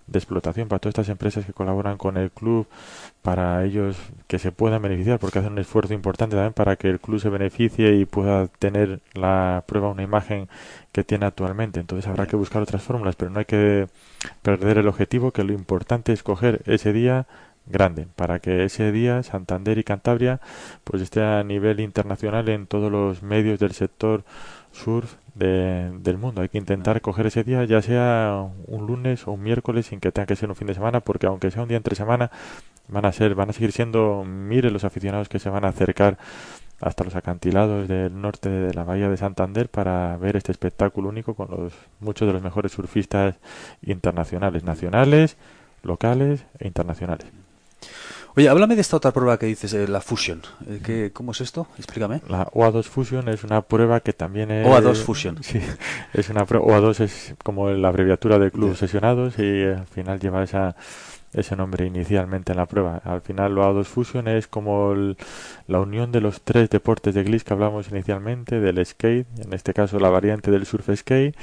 de 0.07 0.19
explotación 0.19 0.69
para 0.69 0.81
todas 0.81 0.93
estas 0.93 1.09
empresas 1.09 1.47
que 1.47 1.53
colaboran 1.53 1.97
con 1.97 2.17
el 2.17 2.31
club, 2.33 2.67
para 3.23 3.65
ellos 3.65 3.97
que 4.27 4.39
se 4.41 4.51
puedan 4.51 4.83
beneficiar, 4.83 5.21
porque 5.21 5.39
hacen 5.39 5.53
un 5.53 5.59
esfuerzo 5.59 5.95
importante 5.95 6.35
también 6.35 6.53
para 6.53 6.77
que 6.77 6.89
el 6.89 6.99
club 6.99 7.21
se 7.21 7.29
beneficie 7.29 7.95
y 7.95 8.05
pueda 8.07 8.49
tener 8.49 9.01
la 9.15 9.63
prueba 9.67 9.91
una 9.91 10.03
imagen 10.03 10.49
que 10.93 11.05
tiene 11.05 11.27
actualmente. 11.27 11.81
Entonces 11.81 12.09
habrá 12.09 12.27
que 12.27 12.37
buscar 12.37 12.63
otras 12.63 12.83
fórmulas, 12.83 13.17
pero 13.17 13.31
no 13.31 13.39
hay 13.39 13.45
que 13.45 13.89
perder 14.43 14.79
el 14.79 14.89
objetivo, 14.89 15.33
que 15.33 15.45
lo 15.45 15.53
importante 15.53 16.13
es 16.13 16.23
coger 16.23 16.63
ese 16.67 16.93
día 16.93 17.27
grande 17.67 18.09
para 18.17 18.41
que 18.41 18.65
ese 18.65 18.91
día 18.91 19.23
Santander 19.23 19.79
y 19.79 19.85
Cantabria 19.85 20.41
pues 20.83 21.03
esté 21.03 21.23
a 21.23 21.45
nivel 21.45 21.79
internacional 21.81 22.49
en 22.49 22.67
todos 22.67 22.91
los 22.91 23.23
medios 23.23 23.61
del 23.61 23.73
sector 23.73 24.25
surf 24.73 25.15
del 25.35 26.19
mundo. 26.19 26.43
Hay 26.43 26.49
que 26.49 26.59
intentar 26.59 27.01
coger 27.01 27.27
ese 27.27 27.45
día, 27.45 27.65
ya 27.65 27.81
sea 27.81 28.47
un 28.67 28.87
lunes 28.87 29.27
o 29.27 29.33
un 29.33 29.43
miércoles, 29.43 29.87
sin 29.87 30.01
que 30.01 30.13
tenga 30.13 30.27
que 30.27 30.37
ser 30.37 30.51
un 30.51 30.57
fin 30.57 30.67
de 30.67 30.75
semana, 30.75 31.01
porque 31.01 31.27
aunque 31.27 31.51
sea 31.51 31.63
un 31.63 31.69
día 31.69 31.79
entre 31.79 31.95
semana, 31.95 32.31
van 32.89 33.05
a 33.07 33.13
ser, 33.13 33.35
van 33.35 33.51
a 33.51 33.53
seguir 33.53 33.73
siendo 33.73 34.25
miles 34.25 34.73
los 34.73 34.85
aficionados 34.85 35.29
que 35.29 35.39
se 35.39 35.49
van 35.49 35.65
a 35.65 35.69
acercar 35.69 36.19
hasta 36.81 37.05
los 37.05 37.15
acantilados 37.15 37.89
del 37.89 38.21
norte 38.21 38.49
de 38.49 38.75
la 38.75 38.85
bahía 38.85 39.09
de 39.09 39.17
Santander 39.17 39.69
para 39.69 40.17
ver 40.17 40.37
este 40.37 40.53
espectáculo 40.53 41.09
único 41.09 41.35
con 41.35 41.51
los 41.51 41.73
muchos 42.01 42.27
de 42.27 42.33
los 42.33 42.43
mejores 42.43 42.73
surfistas 42.73 43.37
internacionales, 43.83 44.65
nacionales, 44.65 45.37
locales 45.83 46.45
e 46.59 46.67
internacionales. 46.67 47.27
Oye, 48.37 48.49
háblame 48.49 48.77
de 48.77 48.81
esta 48.81 48.97
otra 48.97 49.11
prueba 49.11 49.39
que 49.39 49.47
dices, 49.47 49.75
eh, 49.75 49.89
la 49.89 50.01
Fusion. 50.01 50.43
Eh, 50.69 50.81
¿qué, 50.85 51.11
¿Cómo 51.13 51.33
es 51.33 51.41
esto? 51.41 51.67
Explícame. 51.77 52.23
La 52.29 52.47
OA2 52.47 52.85
Fusion 52.85 53.29
es 53.29 53.43
una 53.43 53.63
prueba 53.63 54.01
que 54.01 54.13
también 54.13 54.53
es... 54.53 54.67
OA2 54.67 54.95
Fusion. 54.95 55.39
Sí, 55.43 55.61
es 56.15 56.29
una 56.31 56.47
prueba... 56.47 56.65
OA2 56.67 57.01
es 57.01 57.35
como 57.43 57.71
la 57.71 57.89
abreviatura 57.89 58.39
de 58.39 58.53
club 58.53 58.77
sesionados 58.77 59.37
y 59.39 59.65
al 59.65 59.87
final 59.87 60.21
lleva 60.21 60.45
esa 60.45 60.77
ese 61.33 61.57
nombre 61.57 61.87
inicialmente 61.87 62.53
en 62.53 62.59
la 62.59 62.67
prueba. 62.67 63.01
Al 63.05 63.21
final, 63.21 63.57
OA2 63.57 63.85
Fusion 63.85 64.29
es 64.29 64.47
como 64.49 64.95
la 65.67 65.81
unión 65.81 66.13
de 66.13 66.21
los 66.21 66.41
tres 66.43 66.71
deportes 66.71 67.15
de 67.15 67.23
Gliss 67.23 67.45
que 67.45 67.53
hablamos 67.53 67.91
inicialmente, 67.91 68.61
del 68.61 68.85
skate, 68.85 69.27
en 69.39 69.53
este 69.53 69.73
caso 69.73 69.99
la 70.01 70.11
variante 70.11 70.51
del 70.51 70.67
surf 70.67 70.91
skate, 70.95 71.37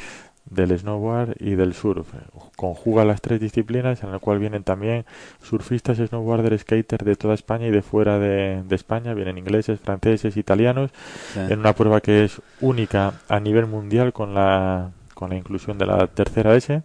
del 0.50 0.78
snowboard 0.78 1.36
y 1.39 1.56
del 1.56 1.73
surf. 1.73 2.08
Conjuga 2.56 3.06
las 3.06 3.21
tres 3.21 3.39
disciplinas 3.39 4.04
en 4.04 4.12
la 4.12 4.19
cual 4.19 4.39
vienen 4.39 4.63
también 4.63 5.06
surfistas, 5.41 5.97
snowboarders, 5.97 6.62
skaters 6.62 7.06
de 7.06 7.15
toda 7.15 7.34
España 7.34 7.67
y 7.67 7.71
de 7.71 7.82
fuera 7.82 8.19
de, 8.19 8.63
España. 8.71 9.13
Vienen 9.13 9.38
ingleses, 9.38 9.80
franceses, 9.80 10.38
italianos 10.38 10.91
en 11.36 11.60
una 11.60 11.73
prueba 11.73 12.02
que 12.02 12.26
es 12.26 12.41
única 12.62 13.13
a 13.28 13.39
nivel 13.39 13.65
mundial 13.65 14.13
con 14.13 14.34
la, 14.34 14.91
con 15.13 15.30
la 15.30 15.36
inclusión 15.38 15.78
de 15.78 15.86
la 15.86 16.08
tercera 16.08 16.56
S 16.56 16.82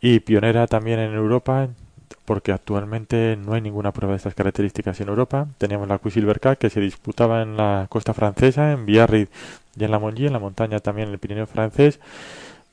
y 0.00 0.20
pionera 0.20 0.66
también 0.66 1.00
en 1.00 1.14
Europa 1.14 1.68
porque 2.28 2.52
actualmente 2.52 3.38
no 3.42 3.54
hay 3.54 3.62
ninguna 3.62 3.90
prueba 3.90 4.12
de 4.12 4.18
estas 4.18 4.34
características 4.34 5.00
en 5.00 5.08
Europa. 5.08 5.46
Teníamos 5.56 5.88
la 5.88 5.96
Quicksilver 5.96 6.40
Cup 6.40 6.58
que 6.58 6.68
se 6.68 6.78
disputaba 6.78 7.40
en 7.40 7.56
la 7.56 7.86
costa 7.88 8.12
francesa, 8.12 8.70
en 8.72 8.84
Biarritz 8.84 9.30
y 9.78 9.84
en 9.84 9.90
la 9.90 9.98
Mongie, 9.98 10.26
en 10.26 10.34
la 10.34 10.38
montaña 10.38 10.78
también 10.78 11.08
en 11.08 11.14
el 11.14 11.20
Pirineo 11.20 11.46
francés 11.46 12.00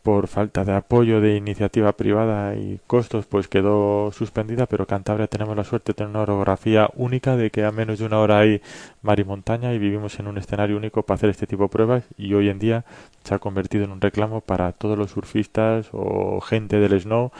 por 0.05 0.27
falta 0.27 0.63
de 0.63 0.71
apoyo 0.71 1.19
de 1.19 1.35
iniciativa 1.35 1.91
privada 1.93 2.55
y 2.55 2.79
costos, 2.85 3.25
pues 3.25 3.47
quedó 3.47 4.11
suspendida, 4.11 4.67
pero 4.67 4.85
Cantabria 4.85 5.25
tenemos 5.25 5.57
la 5.57 5.63
suerte 5.63 5.93
de 5.93 5.95
tener 5.95 6.11
una 6.11 6.21
orografía 6.21 6.91
única, 6.93 7.35
de 7.35 7.49
que 7.49 7.65
a 7.65 7.71
menos 7.71 7.97
de 7.97 8.05
una 8.05 8.19
hora 8.19 8.37
hay 8.37 8.61
mar 9.01 9.19
y 9.19 9.23
montaña 9.23 9.73
y 9.73 9.79
vivimos 9.79 10.19
en 10.19 10.27
un 10.27 10.37
escenario 10.37 10.77
único 10.77 11.01
para 11.01 11.15
hacer 11.15 11.31
este 11.31 11.47
tipo 11.47 11.63
de 11.63 11.69
pruebas 11.69 12.03
y 12.19 12.35
hoy 12.35 12.49
en 12.49 12.59
día 12.59 12.85
se 13.23 13.33
ha 13.33 13.39
convertido 13.39 13.83
en 13.83 13.91
un 13.93 13.99
reclamo 13.99 14.41
para 14.41 14.73
todos 14.73 14.95
los 14.95 15.09
surfistas 15.09 15.87
o 15.91 16.39
gente 16.39 16.79
del 16.79 17.01
snow 17.01 17.31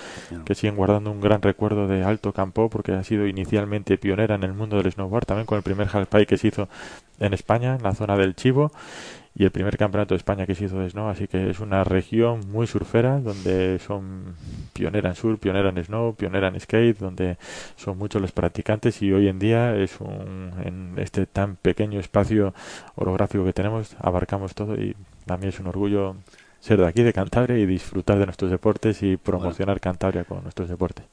que 0.44 0.56
siguen 0.56 0.76
guardando 0.76 1.12
un 1.12 1.22
gran 1.22 1.44
recuerdo 1.44 1.88
de 1.88 2.04
Alto 2.04 2.34
Campo 2.34 2.72
porque 2.72 2.94
ha 2.94 3.04
sido 3.04 3.28
inicialmente 3.28 4.00
pionera 4.00 4.34
en 4.34 4.44
el 4.44 4.54
mundo 4.54 4.78
del 4.78 4.92
snowboard, 4.92 5.26
también 5.28 5.46
con 5.46 5.58
el 5.58 5.64
primer 5.64 5.88
halfpipe 5.88 6.26
que 6.26 6.38
se 6.40 6.48
hizo 6.48 6.68
en 7.20 7.36
España, 7.36 7.76
en 7.76 7.84
la 7.84 7.94
zona 7.94 8.18
del 8.18 8.36
Chivo 8.36 8.72
y 9.36 9.44
el 9.44 9.52
primer 9.52 9.78
campeonato 9.78 10.14
de 10.14 10.18
España 10.18 10.46
que 10.46 10.56
se 10.56 10.66
hizo 10.66 10.80
de 10.80 10.90
snow, 10.90 11.10
así 11.10 11.28
que 11.28 11.50
es 11.50 11.60
una 11.60 11.84
región 11.84 12.42
muy 12.50 12.68
surfera 12.68 13.20
donde 13.20 13.80
son 13.80 14.36
pionera 14.74 15.10
en 15.10 15.16
surf, 15.16 15.40
pionera 15.40 15.70
en 15.70 15.84
snow, 15.84 16.16
pionera 16.16 16.48
en 16.48 16.60
skate, 16.60 16.98
donde 16.98 17.38
son 17.76 17.98
muchos 17.98 18.22
los 18.22 18.32
practicantes 18.32 19.02
y 19.02 19.12
hoy 19.12 19.28
en 19.28 19.38
día 19.40 19.76
es 19.76 20.00
un, 20.00 20.52
en 20.64 20.94
este 20.98 21.26
tan 21.26 21.58
pequeño 21.58 22.00
espacio 22.00 22.54
orográfico 22.96 23.44
que 23.44 23.54
tenemos 23.54 23.96
abarcamos 24.00 24.56
todo 24.56 24.76
y 24.76 24.96
mí 25.38 25.48
es 25.48 25.60
un 25.60 25.68
orgullo 25.68 26.16
ser 26.66 26.80
de 26.80 26.88
aquí, 26.88 27.04
de 27.04 27.14
Cantabria, 27.14 27.58
y 27.60 27.66
disfrutar 27.68 28.18
de 28.18 28.26
nuestros 28.26 28.50
deportes 28.50 29.04
y 29.04 29.18
promocionar 29.18 29.80
Cantabria 29.80 30.24
con 30.24 30.42
nuestros 30.42 30.68
deportes. 30.68 31.06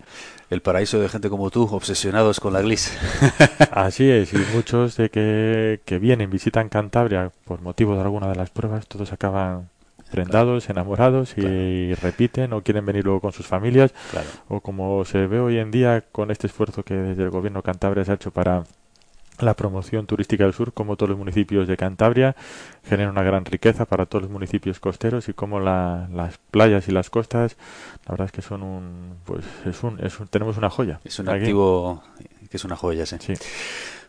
El 0.49 0.63
paraíso 0.63 0.99
de 0.99 1.11
gente 1.11 1.29
como 1.29 1.51
tú, 1.51 1.69
obsesionados 1.71 2.41
con 2.41 2.55
la 2.55 2.63
glis. 2.63 2.97
Así 3.71 4.11
es, 4.11 4.33
y 4.33 4.39
muchos 4.55 4.97
de 4.97 5.11
que, 5.11 5.81
que 5.85 5.99
vienen, 5.99 6.31
visitan 6.31 6.71
Cantabria 6.71 7.31
por 7.45 7.61
motivo 7.61 7.95
de 7.95 8.01
alguna 8.01 8.29
de 8.29 8.37
las 8.37 8.49
pruebas, 8.49 8.87
todos 8.87 9.13
acaban 9.13 9.69
prendados, 10.11 10.71
enamorados 10.71 11.37
y 11.37 11.95
repiten 11.95 12.53
o 12.53 12.63
quieren 12.63 12.87
venir 12.87 13.05
luego 13.05 13.21
con 13.21 13.33
sus 13.33 13.47
familias. 13.47 13.93
O 14.49 14.61
como 14.61 15.05
se 15.05 15.27
ve 15.27 15.39
hoy 15.39 15.59
en 15.59 15.71
día 15.71 16.03
con 16.13 16.31
este 16.31 16.47
esfuerzo 16.47 16.83
que 16.83 16.95
desde 16.95 17.25
el 17.25 17.31
gobierno 17.31 17.63
Cantabria 17.63 18.05
se 18.05 18.13
ha 18.13 18.15
hecho 18.15 18.31
para 18.31 18.65
la 19.43 19.55
promoción 19.55 20.07
turística 20.07 20.45
del 20.45 20.53
sur, 20.53 20.73
como 20.73 20.97
todos 20.97 21.11
los 21.11 21.19
municipios 21.19 21.69
de 21.69 21.77
Cantabria, 21.77 22.37
genera 22.85 23.11
una 23.11 23.23
gran 23.23 23.45
riqueza 23.45 23.85
para 23.85 24.07
todos 24.07 24.23
los 24.23 24.31
municipios 24.31 24.81
costeros 24.81 25.29
y 25.29 25.33
como 25.33 25.61
las 25.61 26.39
playas 26.51 26.89
y 26.89 26.93
las 26.93 27.11
costas, 27.11 27.57
la 28.07 28.13
verdad 28.13 28.27
es 28.27 28.33
que 28.33 28.43
son 28.43 28.63
un, 28.63 29.17
pues 29.25 29.45
es 29.67 29.83
un, 29.83 29.99
es 30.05 30.19
tenemos 30.31 30.57
una 30.57 30.71
joya. 30.71 31.01
Es 31.05 31.19
un 31.19 31.29
activo 31.29 32.03
que 32.51 32.57
es 32.57 32.65
una 32.65 32.77
joya, 32.77 33.07
sí. 33.07 33.17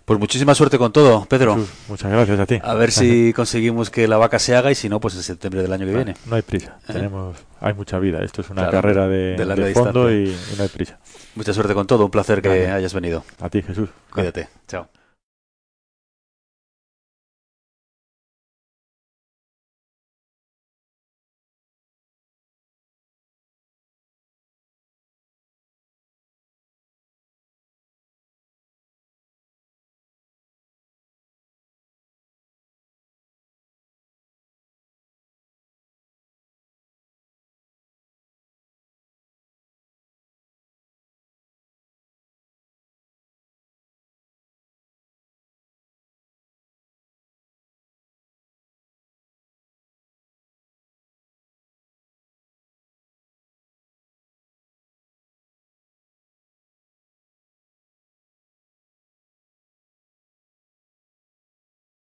Pues 0.06 0.20
muchísima 0.20 0.54
suerte 0.54 0.78
con 0.78 0.92
todo, 0.92 1.26
Pedro. 1.26 1.58
muchas 1.88 2.12
gracias 2.12 2.38
a 2.38 2.46
ti. 2.46 2.60
A 2.62 2.74
ver 2.74 2.92
si 2.92 3.32
conseguimos 3.36 3.90
que 3.90 4.06
la 4.06 4.18
vaca 4.18 4.38
se 4.38 4.54
haga 4.54 4.70
y 4.70 4.76
si 4.76 4.90
no, 4.90 5.00
pues 5.00 5.16
en 5.16 5.24
septiembre 5.24 5.62
del 5.62 5.72
año 5.72 5.86
que 5.86 5.94
viene. 5.94 6.16
No 6.26 6.36
hay 6.36 6.42
prisa. 6.42 6.78
¿Eh? 6.90 6.94
Tenemos, 6.94 7.38
hay 7.62 7.74
mucha 7.74 8.00
vida. 8.00 8.22
Esto 8.22 8.42
es 8.42 8.50
una 8.50 8.70
carrera 8.70 9.08
de, 9.08 9.38
de, 9.38 9.74
fondo 9.74 10.12
y, 10.12 10.36
no 10.58 10.64
hay 10.64 10.70
prisa. 10.70 11.00
Mucha 11.36 11.54
suerte 11.54 11.74
con 11.74 11.88
todo. 11.88 12.04
Un 12.04 12.12
placer 12.12 12.42
que 12.42 12.70
hayas 12.70 12.94
venido. 12.94 13.24
A 13.40 13.50
ti, 13.50 13.62
Jesús. 13.62 13.90
Cuídate. 14.12 14.50
Chao. 14.68 14.90